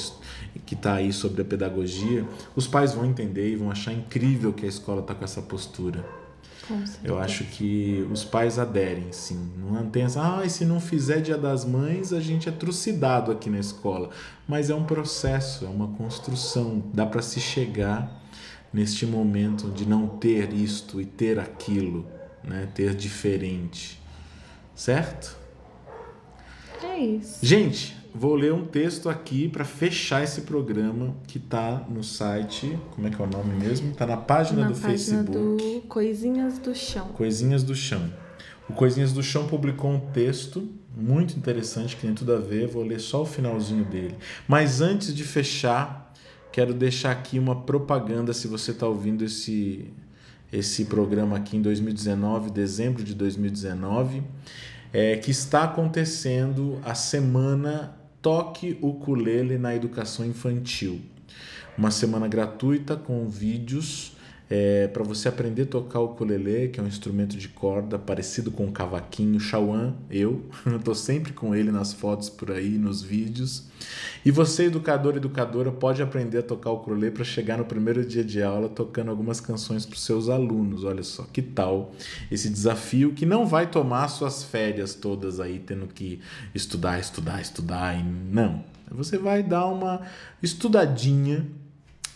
que 0.65 0.75
está 0.75 0.95
aí 0.95 1.11
sobre 1.11 1.41
a 1.41 1.45
pedagogia, 1.45 2.25
os 2.55 2.67
pais 2.67 2.93
vão 2.93 3.05
entender 3.05 3.51
e 3.51 3.55
vão 3.57 3.69
achar 3.69 3.91
incrível 3.91 4.53
que 4.53 4.65
a 4.65 4.69
escola 4.69 5.01
está 5.01 5.13
com 5.13 5.25
essa 5.25 5.41
postura. 5.41 6.22
Eu 7.03 7.19
acho 7.19 7.43
que 7.45 8.07
os 8.11 8.23
pais 8.23 8.57
aderem, 8.57 9.11
sim. 9.11 9.51
Não 9.57 9.89
tem 9.89 10.03
essa, 10.03 10.39
ah, 10.39 10.47
se 10.47 10.63
não 10.63 10.79
fizer 10.79 11.21
Dia 11.21 11.37
das 11.37 11.65
Mães, 11.65 12.13
a 12.13 12.19
gente 12.19 12.47
é 12.47 12.51
trucidado 12.51 13.31
aqui 13.31 13.49
na 13.49 13.59
escola. 13.59 14.09
Mas 14.47 14.69
é 14.69 14.75
um 14.75 14.83
processo, 14.83 15.65
é 15.65 15.67
uma 15.67 15.89
construção. 15.89 16.83
Dá 16.93 17.05
para 17.05 17.21
se 17.21 17.39
chegar 17.39 18.21
neste 18.73 19.05
momento 19.05 19.69
de 19.69 19.85
não 19.85 20.07
ter 20.07 20.53
isto 20.53 20.99
e 20.99 21.05
ter 21.05 21.39
aquilo, 21.39 22.07
né? 22.43 22.67
Ter 22.73 22.95
diferente. 22.95 24.01
Certo? 24.75 25.37
É 26.83 26.97
isso. 26.97 27.39
Gente, 27.41 27.95
vou 28.13 28.35
ler 28.35 28.53
um 28.53 28.65
texto 28.65 29.09
aqui 29.09 29.47
para 29.47 29.65
fechar 29.65 30.23
esse 30.23 30.41
programa 30.41 31.15
que 31.27 31.39
tá 31.39 31.85
no 31.89 32.03
site, 32.03 32.77
como 32.91 33.07
é 33.07 33.09
que 33.09 33.21
é 33.21 33.25
o 33.25 33.27
nome 33.29 33.55
mesmo? 33.55 33.93
Tá 33.93 34.05
na 34.05 34.17
página 34.17 34.61
Na 34.61 34.67
do 34.67 34.73
página 34.73 35.23
Facebook. 35.23 35.31
do 35.31 35.81
Coisinhas 35.87 36.59
do 36.59 36.75
Chão. 36.75 37.07
Coisinhas 37.09 37.63
do 37.63 37.75
Chão. 37.75 38.11
O 38.69 38.73
Coisinhas 38.73 39.11
do 39.11 39.23
Chão 39.23 39.47
publicou 39.47 39.91
um 39.91 39.99
texto 39.99 40.67
muito 40.95 41.35
interessante 41.35 41.95
que 41.95 42.03
tem 42.03 42.13
tudo 42.13 42.33
a 42.33 42.39
ver, 42.39 42.67
vou 42.67 42.83
ler 42.83 42.99
só 42.99 43.23
o 43.23 43.25
finalzinho 43.25 43.83
dele. 43.83 44.15
Mas 44.47 44.79
antes 44.79 45.13
de 45.13 45.23
fechar, 45.23 46.13
quero 46.51 46.73
deixar 46.73 47.11
aqui 47.11 47.39
uma 47.39 47.63
propaganda 47.63 48.31
se 48.31 48.47
você 48.47 48.71
está 48.71 48.87
ouvindo 48.87 49.23
esse 49.23 49.91
esse 50.51 50.85
programa 50.85 51.35
aqui 51.35 51.57
em 51.57 51.61
2019, 51.63 52.51
dezembro 52.51 53.03
de 53.03 53.15
2019, 53.15 54.21
é, 54.93 55.17
que 55.17 55.31
está 55.31 55.63
acontecendo 55.63 56.79
a 56.85 56.93
semana 56.93 58.02
Toque 58.23 58.77
Ukulele 58.81 59.57
na 59.57 59.75
Educação 59.75 60.25
Infantil. 60.25 61.01
Uma 61.77 61.91
semana 61.91 62.25
gratuita 62.25 62.95
com 62.95 63.27
vídeos 63.27 64.15
é, 64.55 64.87
para 64.87 65.01
você 65.03 65.27
aprender 65.27 65.63
a 65.63 65.65
tocar 65.65 65.99
o 65.99 66.05
ukulele, 66.05 66.67
que 66.67 66.79
é 66.79 66.83
um 66.83 66.85
instrumento 66.85 67.35
de 67.35 67.47
corda 67.47 67.97
parecido 67.97 68.51
com 68.51 68.67
o 68.67 68.71
cavaquinho. 68.71 69.39
Shawan, 69.39 69.95
eu, 70.11 70.45
estou 70.77 70.93
sempre 70.93 71.33
com 71.33 71.55
ele 71.55 71.71
nas 71.71 71.91
fotos 71.91 72.29
por 72.29 72.51
aí, 72.51 72.77
nos 72.77 73.01
vídeos. 73.01 73.63
E 74.23 74.29
você, 74.29 74.65
educador 74.65 75.17
educadora, 75.17 75.71
pode 75.71 76.03
aprender 76.03 76.37
a 76.37 76.43
tocar 76.43 76.69
o 76.69 76.75
ukulele 76.75 77.09
para 77.09 77.23
chegar 77.23 77.57
no 77.57 77.65
primeiro 77.65 78.05
dia 78.05 78.23
de 78.23 78.43
aula 78.43 78.69
tocando 78.69 79.09
algumas 79.09 79.39
canções 79.39 79.87
para 79.87 79.95
os 79.95 80.03
seus 80.03 80.29
alunos. 80.29 80.83
Olha 80.83 81.01
só, 81.01 81.23
que 81.23 81.41
tal 81.41 81.91
esse 82.29 82.47
desafio 82.47 83.13
que 83.13 83.25
não 83.25 83.47
vai 83.47 83.65
tomar 83.65 84.07
suas 84.07 84.43
férias 84.43 84.93
todas 84.93 85.39
aí 85.39 85.57
tendo 85.57 85.87
que 85.87 86.19
estudar, 86.53 86.99
estudar, 86.99 87.41
estudar 87.41 87.99
e 87.99 88.03
não. 88.03 88.63
Você 88.91 89.17
vai 89.17 89.41
dar 89.41 89.65
uma 89.65 90.01
estudadinha 90.43 91.43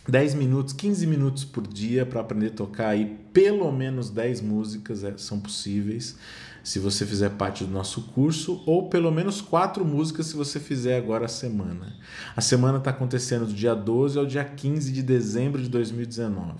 10 0.07 0.35
minutos, 0.35 0.73
15 0.73 1.05
minutos 1.05 1.43
por 1.43 1.67
dia 1.67 2.05
para 2.05 2.21
aprender 2.21 2.47
a 2.47 2.51
tocar 2.51 2.89
aí 2.89 3.17
pelo 3.33 3.69
menos 3.71 4.09
10 4.09 4.41
músicas 4.41 5.03
é, 5.03 5.17
são 5.17 5.39
possíveis 5.39 6.17
se 6.63 6.79
você 6.79 7.05
fizer 7.05 7.29
parte 7.29 7.63
do 7.63 7.71
nosso 7.71 8.01
curso, 8.13 8.61
ou 8.65 8.89
pelo 8.89 9.09
menos 9.09 9.39
quatro 9.39 9.85
músicas 9.85 10.25
se 10.25 10.35
você 10.35 10.59
fizer 10.59 10.97
agora 10.97 11.23
a 11.23 11.29
semana. 11.29 11.95
A 12.35 12.41
semana 12.41 12.77
está 12.77 12.89
acontecendo 12.89 13.45
do 13.45 13.53
dia 13.53 13.73
12 13.73 14.19
ao 14.19 14.25
dia 14.25 14.43
15 14.43 14.91
de 14.91 15.01
dezembro 15.01 15.61
de 15.61 15.69
2019. 15.69 16.55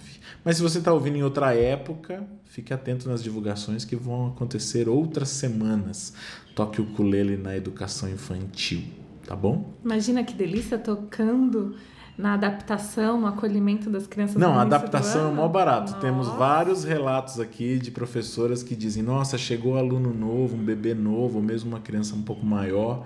Mas 0.46 0.56
se 0.56 0.64
você 0.64 0.78
está 0.78 0.94
ouvindo 0.94 1.18
em 1.18 1.24
outra 1.24 1.54
época, 1.54 2.26
fique 2.46 2.74
atento 2.74 3.10
nas 3.10 3.22
divulgações 3.22 3.84
que 3.84 3.98
vão 3.98 4.28
acontecer 4.28 4.88
outras 4.88 5.28
semanas. 5.28 6.14
Toque 6.56 6.80
o 6.80 6.86
ukulele 6.86 7.36
na 7.36 7.58
educação 7.58 8.10
infantil, 8.10 8.84
tá 9.26 9.36
bom? 9.36 9.74
Imagina 9.84 10.24
que 10.24 10.34
delícia 10.34 10.78
tocando 10.78 11.76
na 12.18 12.34
adaptação, 12.34 13.22
no 13.22 13.28
acolhimento 13.28 13.90
das 13.90 14.08
crianças 14.08 14.38
Não, 14.38 14.58
a 14.58 14.64
adaptação 14.64 15.30
é 15.30 15.34
mó 15.34 15.48
barato. 15.48 15.92
Nossa. 15.92 16.02
Temos 16.02 16.28
vários 16.30 16.84
relatos 16.84 17.40
aqui 17.40 17.78
de 17.78 17.92
professoras 17.92 18.64
que 18.64 18.76
dizem: 18.76 19.04
nossa, 19.04 19.38
chegou 19.38 19.78
aluno 19.78 20.14
novo, 20.14 20.56
um 20.56 20.64
bebê 20.64 20.96
novo, 20.96 21.38
ou 21.38 21.44
mesmo 21.44 21.70
uma 21.70 21.80
criança 21.80 22.16
um 22.16 22.24
pouco 22.24 22.46
maior, 22.46 23.06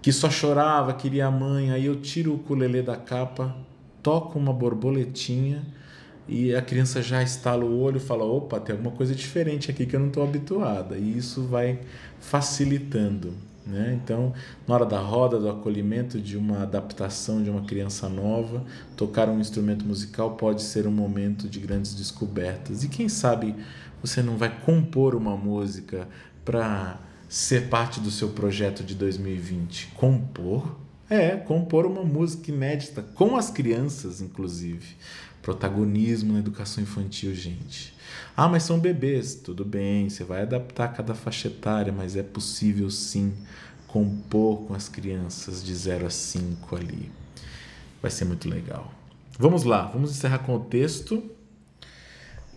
que 0.00 0.12
só 0.12 0.30
chorava, 0.30 0.92
queria 0.94 1.26
a 1.26 1.30
mãe. 1.30 1.72
Aí 1.72 1.86
eu 1.86 1.96
tiro 1.96 2.32
o 2.32 2.34
ukulele 2.36 2.82
da 2.82 2.96
capa, 2.96 3.56
toco 4.00 4.38
uma 4.38 4.52
borboletinha 4.52 5.64
e 6.28 6.54
a 6.54 6.62
criança 6.62 7.00
já 7.00 7.22
estala 7.22 7.64
o 7.64 7.80
olho 7.80 7.96
e 7.96 8.00
fala: 8.00 8.24
opa, 8.24 8.60
tem 8.60 8.74
alguma 8.74 8.94
coisa 8.94 9.14
diferente 9.14 9.70
aqui 9.70 9.86
que 9.86 9.94
eu 9.96 10.00
não 10.00 10.08
estou 10.08 10.22
habituada. 10.22 10.96
E 10.96 11.16
isso 11.16 11.42
vai 11.42 11.80
facilitando. 12.20 13.34
Né? 13.66 13.98
Então, 14.00 14.32
na 14.66 14.74
hora 14.74 14.86
da 14.86 15.00
roda, 15.00 15.40
do 15.40 15.50
acolhimento 15.50 16.20
de 16.20 16.36
uma 16.36 16.62
adaptação 16.62 17.42
de 17.42 17.50
uma 17.50 17.62
criança 17.62 18.08
nova, 18.08 18.64
tocar 18.96 19.28
um 19.28 19.40
instrumento 19.40 19.84
musical 19.84 20.36
pode 20.36 20.62
ser 20.62 20.86
um 20.86 20.92
momento 20.92 21.48
de 21.48 21.58
grandes 21.58 21.92
descobertas. 21.94 22.84
E 22.84 22.88
quem 22.88 23.08
sabe 23.08 23.56
você 24.00 24.22
não 24.22 24.36
vai 24.36 24.60
compor 24.60 25.16
uma 25.16 25.36
música 25.36 26.06
para 26.44 27.00
ser 27.28 27.68
parte 27.68 27.98
do 27.98 28.10
seu 28.10 28.28
projeto 28.28 28.84
de 28.84 28.94
2020? 28.94 29.88
Compor? 29.96 30.85
É, 31.08 31.36
compor 31.36 31.86
uma 31.86 32.02
música 32.02 32.50
inédita, 32.50 33.02
com 33.02 33.36
as 33.36 33.50
crianças, 33.50 34.20
inclusive. 34.20 34.96
Protagonismo 35.40 36.32
na 36.32 36.40
educação 36.40 36.82
infantil, 36.82 37.32
gente. 37.34 37.94
Ah, 38.36 38.48
mas 38.48 38.64
são 38.64 38.78
bebês. 38.78 39.34
Tudo 39.36 39.64
bem, 39.64 40.08
você 40.08 40.24
vai 40.24 40.42
adaptar 40.42 40.88
cada 40.88 41.14
faixa 41.14 41.48
etária, 41.48 41.92
mas 41.92 42.16
é 42.16 42.22
possível 42.22 42.90
sim 42.90 43.32
compor 43.86 44.66
com 44.66 44.74
as 44.74 44.88
crianças 44.88 45.62
de 45.62 45.74
0 45.74 46.06
a 46.06 46.10
5 46.10 46.76
ali. 46.76 47.10
Vai 48.02 48.10
ser 48.10 48.24
muito 48.24 48.48
legal. 48.48 48.92
Vamos 49.38 49.64
lá, 49.64 49.86
vamos 49.86 50.10
encerrar 50.10 50.40
com 50.40 50.56
o 50.56 50.60
texto. 50.60 51.22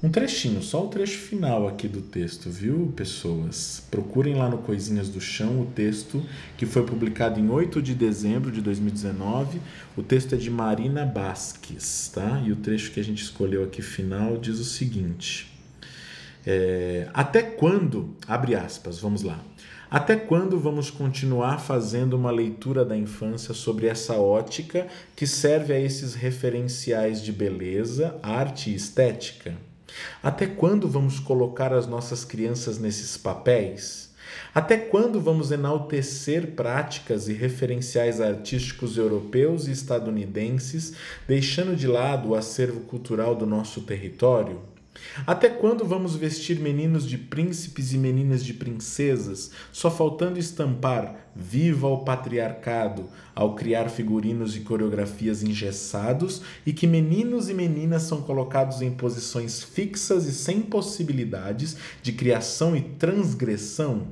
Um 0.02 0.10
trechinho, 0.10 0.62
só 0.62 0.86
o 0.86 0.88
trecho 0.88 1.18
final 1.18 1.68
aqui 1.68 1.86
do 1.86 2.00
texto, 2.02 2.50
viu, 2.50 2.94
pessoas? 2.96 3.84
Procurem 3.92 4.36
lá 4.36 4.48
no 4.48 4.60
Coisinhas 4.60 5.10
do 5.10 5.20
Chão 5.20 5.60
o 5.60 5.66
texto 5.66 6.24
que 6.58 6.66
foi 6.66 6.86
publicado 6.86 7.38
em 7.38 7.50
8 7.50 7.82
de 7.82 7.94
dezembro 7.94 8.50
de 8.50 8.62
2019. 8.62 9.60
O 9.98 10.02
texto 10.02 10.36
é 10.36 10.38
de 10.38 10.50
Marina 10.50 11.06
Basques, 11.06 12.10
tá? 12.16 12.42
E 12.46 12.52
o 12.54 12.56
trecho 12.56 12.92
que 12.94 13.00
a 13.02 13.04
gente 13.04 13.22
escolheu 13.22 13.62
aqui 13.62 13.82
final 13.82 14.38
diz 14.38 14.58
o 14.60 14.64
seguinte: 14.64 15.52
é, 16.48 17.10
Até 17.14 17.42
quando, 17.42 18.16
abre 18.26 18.56
aspas, 18.56 19.00
vamos 19.00 19.22
lá. 19.22 19.44
Até 19.92 20.16
quando 20.16 20.58
vamos 20.58 20.90
continuar 20.90 21.58
fazendo 21.58 22.14
uma 22.14 22.32
leitura 22.32 22.86
da 22.86 22.96
infância 22.96 23.54
sobre 23.54 23.88
essa 23.88 24.14
ótica 24.14 24.88
que 25.14 25.28
serve 25.28 25.74
a 25.74 25.80
esses 25.80 26.14
referenciais 26.14 27.22
de 27.22 27.34
beleza, 27.34 28.18
arte 28.24 28.70
e 28.70 28.76
estética? 28.76 29.68
Até 30.22 30.46
quando 30.46 30.88
vamos 30.88 31.20
colocar 31.20 31.74
as 31.74 31.88
nossas 31.88 32.24
crianças 32.24 32.78
nesses 32.78 33.18
papéis? 33.18 34.10
Até 34.54 34.78
quando 34.78 35.20
vamos 35.20 35.52
enaltecer 35.52 36.52
práticas 36.52 37.28
e 37.28 37.34
referenciais 37.34 38.20
artísticos 38.22 38.98
europeus 38.98 39.68
e 39.68 39.72
estadunidenses, 39.72 40.94
deixando 41.28 41.76
de 41.76 41.88
lado 41.88 42.30
o 42.30 42.36
acervo 42.36 42.82
cultural 42.82 43.36
do 43.36 43.46
nosso 43.46 43.82
território? 43.82 44.62
Até 45.26 45.50
quando 45.50 45.86
vamos 45.86 46.16
vestir 46.16 46.60
meninos 46.60 47.08
de 47.08 47.18
príncipes 47.18 47.94
e 47.94 47.98
meninas 47.98 48.44
de 48.44 48.54
princesas, 48.54 49.52
só 49.72 49.90
faltando 49.92 50.40
estampar 50.40 51.30
viva 51.36 51.88
o 51.88 52.04
patriarcado 52.04 53.10
ao 53.36 53.56
criar 53.56 53.90
figurinos 53.90 54.56
e 54.56 54.62
coreografias 54.62 55.44
engessados 55.44 56.42
e 56.66 56.74
que 56.74 56.88
meninos 56.88 57.50
e 57.50 57.54
meninas 57.54 58.04
são 58.04 58.22
colocados 58.22 58.82
em 58.82 58.92
posições 58.92 59.64
fixas 59.64 60.26
e 60.26 60.34
sem 60.34 60.62
possibilidades 60.62 61.78
de 62.02 62.12
criação 62.14 62.76
e 62.76 62.82
transgressão? 62.82 64.08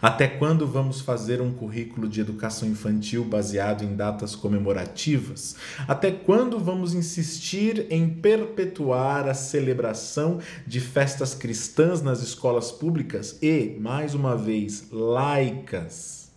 Até 0.00 0.26
quando 0.28 0.66
vamos 0.66 1.00
fazer 1.00 1.40
um 1.40 1.52
currículo 1.52 2.08
de 2.08 2.20
educação 2.20 2.68
infantil 2.68 3.24
baseado 3.24 3.82
em 3.82 3.96
datas 3.96 4.34
comemorativas? 4.34 5.56
Até 5.86 6.10
quando 6.10 6.58
vamos 6.58 6.94
insistir 6.94 7.86
em 7.90 8.08
perpetuar 8.08 9.28
a 9.28 9.34
celebração 9.34 10.38
de 10.66 10.80
festas 10.80 11.34
cristãs 11.34 12.02
nas 12.02 12.22
escolas 12.22 12.70
públicas 12.70 13.38
e, 13.42 13.76
mais 13.80 14.14
uma 14.14 14.36
vez, 14.36 14.88
laicas? 14.90 16.28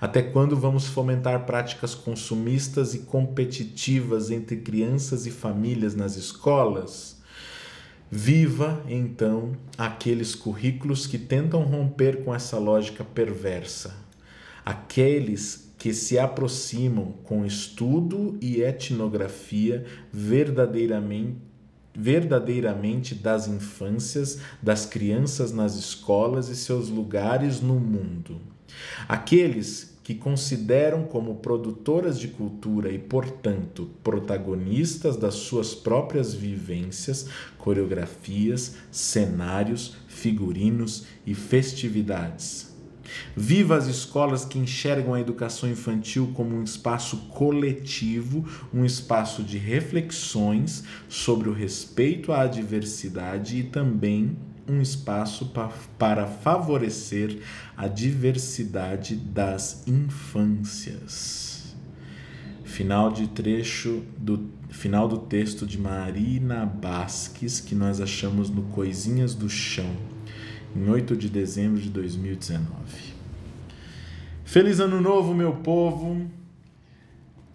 Até 0.00 0.20
quando 0.20 0.56
vamos 0.56 0.86
fomentar 0.86 1.46
práticas 1.46 1.94
consumistas 1.94 2.92
e 2.92 3.00
competitivas 3.00 4.30
entre 4.32 4.56
crianças 4.56 5.26
e 5.26 5.30
famílias 5.30 5.94
nas 5.94 6.16
escolas? 6.16 7.21
Viva 8.14 8.84
então 8.90 9.52
aqueles 9.78 10.34
currículos 10.34 11.06
que 11.06 11.16
tentam 11.16 11.62
romper 11.62 12.22
com 12.22 12.34
essa 12.34 12.58
lógica 12.58 13.02
perversa, 13.02 13.96
aqueles 14.62 15.72
que 15.78 15.94
se 15.94 16.18
aproximam 16.18 17.14
com 17.24 17.46
estudo 17.46 18.36
e 18.38 18.60
etnografia 18.60 19.86
verdadeiramente 20.12 21.38
verdadeiramente 21.94 23.14
das 23.14 23.48
infâncias, 23.48 24.40
das 24.62 24.84
crianças 24.84 25.50
nas 25.50 25.74
escolas 25.76 26.48
e 26.48 26.56
seus 26.56 26.90
lugares 26.90 27.60
no 27.62 27.80
mundo. 27.80 28.40
Aqueles 29.08 29.91
que 30.02 30.14
consideram 30.14 31.04
como 31.04 31.36
produtoras 31.36 32.18
de 32.18 32.28
cultura 32.28 32.90
e, 32.90 32.98
portanto, 32.98 33.88
protagonistas 34.02 35.16
das 35.16 35.34
suas 35.34 35.74
próprias 35.74 36.34
vivências, 36.34 37.28
coreografias, 37.58 38.76
cenários, 38.90 39.96
figurinos 40.08 41.04
e 41.24 41.34
festividades. 41.34 42.72
Viva 43.36 43.76
as 43.76 43.86
escolas 43.86 44.44
que 44.44 44.58
enxergam 44.58 45.14
a 45.14 45.20
educação 45.20 45.68
infantil 45.68 46.32
como 46.34 46.56
um 46.56 46.64
espaço 46.64 47.16
coletivo, 47.28 48.44
um 48.72 48.84
espaço 48.84 49.42
de 49.42 49.58
reflexões 49.58 50.84
sobre 51.08 51.48
o 51.48 51.52
respeito 51.52 52.32
à 52.32 52.46
diversidade 52.46 53.58
e 53.58 53.64
também 53.64 54.36
um 54.68 54.80
espaço 54.80 55.52
para 55.98 56.26
favorecer 56.26 57.38
a 57.76 57.88
diversidade 57.88 59.16
das 59.16 59.86
infâncias. 59.86 61.74
Final 62.64 63.12
de 63.12 63.28
trecho 63.28 64.02
do 64.16 64.50
final 64.70 65.06
do 65.06 65.18
texto 65.18 65.66
de 65.66 65.78
Marina 65.78 66.64
Basques 66.64 67.60
que 67.60 67.74
nós 67.74 68.00
achamos 68.00 68.48
no 68.48 68.62
Coisinhas 68.62 69.34
do 69.34 69.48
Chão, 69.48 69.94
em 70.74 70.88
8 70.88 71.14
de 71.14 71.28
dezembro 71.28 71.80
de 71.80 71.90
2019. 71.90 72.66
Feliz 74.44 74.80
ano 74.80 75.00
novo, 75.00 75.34
meu 75.34 75.52
povo! 75.52 76.30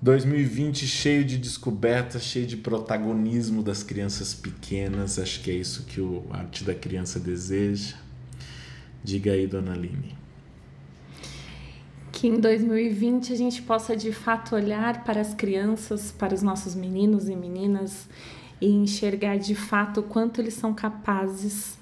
2020 0.02 0.86
cheio 0.86 1.26
de 1.26 1.38
descobertas, 1.38 2.24
cheio 2.24 2.46
de 2.46 2.56
protagonismo 2.56 3.64
das 3.64 3.82
crianças 3.82 4.34
pequenas. 4.34 5.18
Acho 5.18 5.42
que 5.42 5.50
é 5.50 5.56
isso 5.56 5.86
que 5.86 6.00
o 6.00 6.24
Arte 6.30 6.64
da 6.64 6.76
Criança 6.76 7.20
deseja. 7.20 7.96
Diga 9.04 9.32
aí, 9.32 9.48
dona 9.48 9.74
Aline. 9.74 10.16
Que 12.12 12.28
em 12.28 12.40
2020 12.40 13.34
a 13.34 13.36
gente 13.36 13.62
possa 13.62 13.96
de 13.96 14.12
fato 14.12 14.56
olhar 14.56 15.04
para 15.04 15.20
as 15.20 15.34
crianças, 15.34 16.12
para 16.12 16.34
os 16.34 16.44
nossos 16.44 16.76
meninos 16.76 17.28
e 17.28 17.36
meninas 17.36 18.08
e 18.62 18.68
enxergar 18.68 19.38
de 19.38 19.56
fato 19.56 20.02
o 20.02 20.04
quanto 20.04 20.42
eles 20.42 20.56
são 20.56 20.74
capazes 20.74 21.78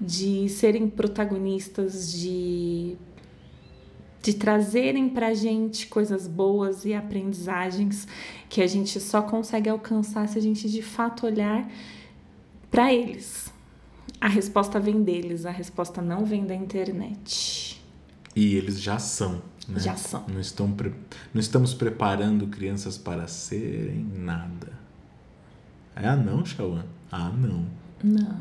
de 0.00 0.48
serem 0.48 0.88
protagonistas, 0.88 2.10
de, 2.10 2.96
de 4.22 4.34
trazerem 4.34 5.08
pra 5.08 5.32
gente 5.32 5.86
coisas 5.86 6.26
boas 6.26 6.84
e 6.84 6.92
aprendizagens 6.92 8.06
que 8.48 8.60
a 8.60 8.66
gente 8.66 9.00
só 9.00 9.22
consegue 9.22 9.68
alcançar 9.68 10.28
se 10.28 10.38
a 10.38 10.42
gente 10.42 10.68
de 10.68 10.82
fato 10.82 11.26
olhar 11.26 11.70
para 12.70 12.92
eles. 12.92 13.52
A 14.20 14.28
resposta 14.28 14.78
vem 14.78 15.02
deles, 15.02 15.46
a 15.46 15.50
resposta 15.50 16.02
não 16.02 16.24
vem 16.24 16.44
da 16.44 16.54
internet. 16.54 17.82
E 18.36 18.54
eles 18.54 18.80
já 18.80 18.98
são. 18.98 19.42
Né? 19.66 19.80
Já 19.80 19.96
são. 19.96 20.24
Não, 20.28 20.40
estão 20.40 20.70
pre... 20.70 20.92
não 21.32 21.40
estamos 21.40 21.72
preparando 21.72 22.46
crianças 22.46 22.98
para 22.98 23.26
serem 23.26 24.04
nada. 24.14 24.72
É, 25.96 26.06
ah, 26.06 26.16
não, 26.16 26.44
Shawan? 26.44 26.84
Ah, 27.10 27.30
não. 27.30 27.66
Não, 28.02 28.40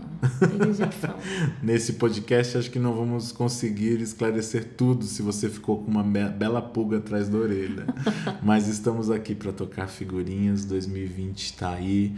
eles 0.53 0.77
já 0.77 0.89
são. 0.89 1.13
Nesse 1.61 1.93
podcast, 1.93 2.57
acho 2.57 2.71
que 2.71 2.79
não 2.79 2.93
vamos 2.93 3.33
conseguir 3.33 3.99
esclarecer 3.99 4.69
tudo 4.77 5.03
se 5.03 5.21
você 5.21 5.49
ficou 5.49 5.83
com 5.83 5.91
uma 5.91 6.03
bela 6.03 6.61
pulga 6.61 6.97
atrás 6.97 7.27
da 7.27 7.37
orelha. 7.37 7.85
Mas 8.41 8.67
estamos 8.67 9.11
aqui 9.11 9.35
para 9.35 9.51
tocar 9.51 9.87
figurinhas. 9.87 10.63
2020 10.63 11.43
está 11.43 11.71
aí. 11.71 12.15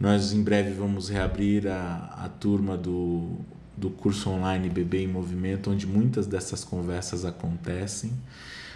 Nós 0.00 0.32
em 0.32 0.42
breve 0.42 0.72
vamos 0.72 1.08
reabrir 1.08 1.68
a, 1.68 2.24
a 2.24 2.28
turma 2.28 2.76
do, 2.76 3.36
do 3.76 3.90
curso 3.90 4.28
online 4.28 4.68
Bebê 4.68 5.04
em 5.04 5.08
Movimento, 5.08 5.70
onde 5.70 5.86
muitas 5.86 6.26
dessas 6.26 6.64
conversas 6.64 7.24
acontecem. 7.24 8.12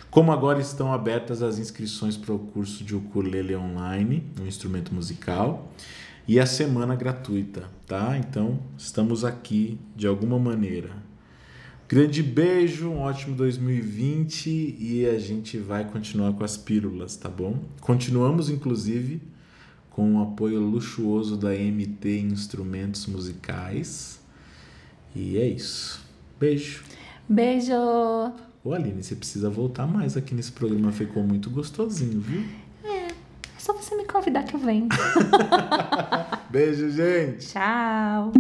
Como 0.09 0.31
agora 0.31 0.61
estão 0.61 0.93
abertas 0.93 1.43
as 1.43 1.59
inscrições 1.59 2.17
para 2.17 2.33
o 2.33 2.39
curso 2.39 2.85
de 2.85 2.95
ukulele 2.95 3.57
online, 3.57 4.23
um 4.41 4.47
instrumento 4.47 4.95
musical 4.95 5.69
e 6.27 6.41
a 6.41 6.47
semana 6.47 6.97
gratuita, 6.97 7.65
tá? 7.87 8.17
Então, 8.17 8.59
estamos 8.79 9.25
aqui 9.25 9.79
de 9.95 10.07
alguma 10.07 10.39
maneira. 10.39 10.91
Grande 11.87 12.23
beijo, 12.23 12.89
um 12.89 13.01
ótimo 13.01 13.37
2020 13.37 14.77
e 14.81 15.07
a 15.07 15.19
gente 15.19 15.59
vai 15.59 15.85
continuar 15.85 16.33
com 16.33 16.43
as 16.43 16.57
pílulas, 16.57 17.15
tá 17.15 17.29
bom? 17.29 17.59
Continuamos, 17.81 18.49
inclusive, 18.49 19.21
com 19.91 20.15
o 20.15 20.23
apoio 20.23 20.61
luxuoso 20.61 21.37
da 21.37 21.51
MT 21.51 22.21
Instrumentos 22.21 23.07
Musicais. 23.07 24.19
E 25.15 25.37
é 25.37 25.47
isso. 25.47 26.03
Beijo. 26.41 26.83
Beijo. 27.29 27.75
Ô 28.65 28.73
Aline, 28.73 29.03
você 29.03 29.15
precisa 29.15 29.51
voltar 29.51 29.87
mais 29.87 30.17
aqui 30.17 30.35
nesse 30.35 30.53
programa, 30.53 30.91
ficou 30.91 31.23
muito 31.23 31.51
gostosinho, 31.51 32.19
viu? 32.19 32.45
Só 33.65 33.73
você 33.73 33.97
me 33.97 34.05
convidar 34.05 34.43
que 34.43 34.55
eu 34.55 34.61
venho. 34.61 34.89
Beijo, 36.51 36.91
gente. 36.91 37.49
Tchau. 37.49 38.31